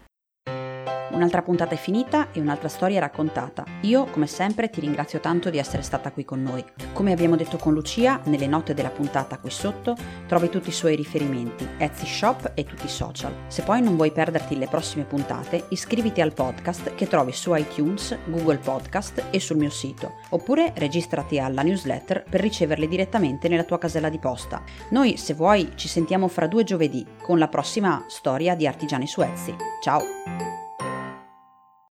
Un'altra 1.15 1.43
puntata 1.43 1.75
è 1.75 1.79
finita 1.79 2.33
e 2.33 2.41
un'altra 2.41 2.69
storia 2.69 2.97
è 2.97 3.01
raccontata. 3.01 3.65
Io, 3.83 4.07
come 4.07 4.27
sempre, 4.27 4.69
ti 4.69 4.81
ringrazio 4.81 5.21
tanto 5.21 5.49
di 5.49 5.59
essere 5.59 5.83
stata 5.83 6.11
qui 6.11 6.25
con 6.25 6.43
noi. 6.43 6.65
Come 6.93 7.13
abbiamo 7.13 7.37
detto 7.37 7.57
con 7.57 7.73
Lucia, 7.73 8.21
nelle 8.25 8.49
note 8.49 8.75
della 8.75 8.91
puntata 8.91 9.39
qui 9.39 9.51
sotto 9.51 9.97
trovi 10.27 10.49
tutti 10.49 10.71
i 10.71 10.73
suoi 10.73 10.97
riferimenti, 10.97 11.69
Etsy 11.79 12.05
Shop 12.05 12.51
e 12.55 12.65
tutti 12.65 12.87
i 12.87 12.89
social. 12.89 13.33
Se 13.47 13.63
poi 13.63 13.81
non 13.81 13.95
vuoi 13.95 14.11
perderti 14.11 14.59
le 14.59 14.67
prossime 14.67 15.05
puntate, 15.05 15.67
iscriviti 15.69 16.21
al 16.21 16.35
podcast 16.35 16.97
che 16.97 17.07
trovi 17.07 17.31
su 17.31 17.55
iTunes, 17.55 18.19
Google 18.27 18.59
Podcast 18.59 19.27
e 19.31 19.39
sul 19.39 19.57
mio 19.57 19.71
sito. 19.71 20.15
Oppure 20.31 20.73
registrati 20.75 21.39
alla 21.39 21.63
newsletter 21.63 22.25
per 22.29 22.41
riceverle 22.41 22.89
direttamente 22.89 23.47
nella 23.47 23.63
tua 23.63 23.79
casella 23.79 24.09
di 24.09 24.19
posta. 24.19 24.63
Noi, 24.91 25.17
se 25.17 25.35
vuoi, 25.35 25.71
ci 25.77 25.87
sentiamo 25.87 26.27
fra 26.27 26.49
due 26.49 26.65
giovedì 26.65 27.07
con 27.23 27.39
la 27.39 27.47
prossima 27.47 28.05
storia 28.09 28.57
di 28.57 28.67
Artigiani 28.67 29.07
su 29.07 29.21
Etsy. 29.21 29.55
Ciao! 29.81 30.64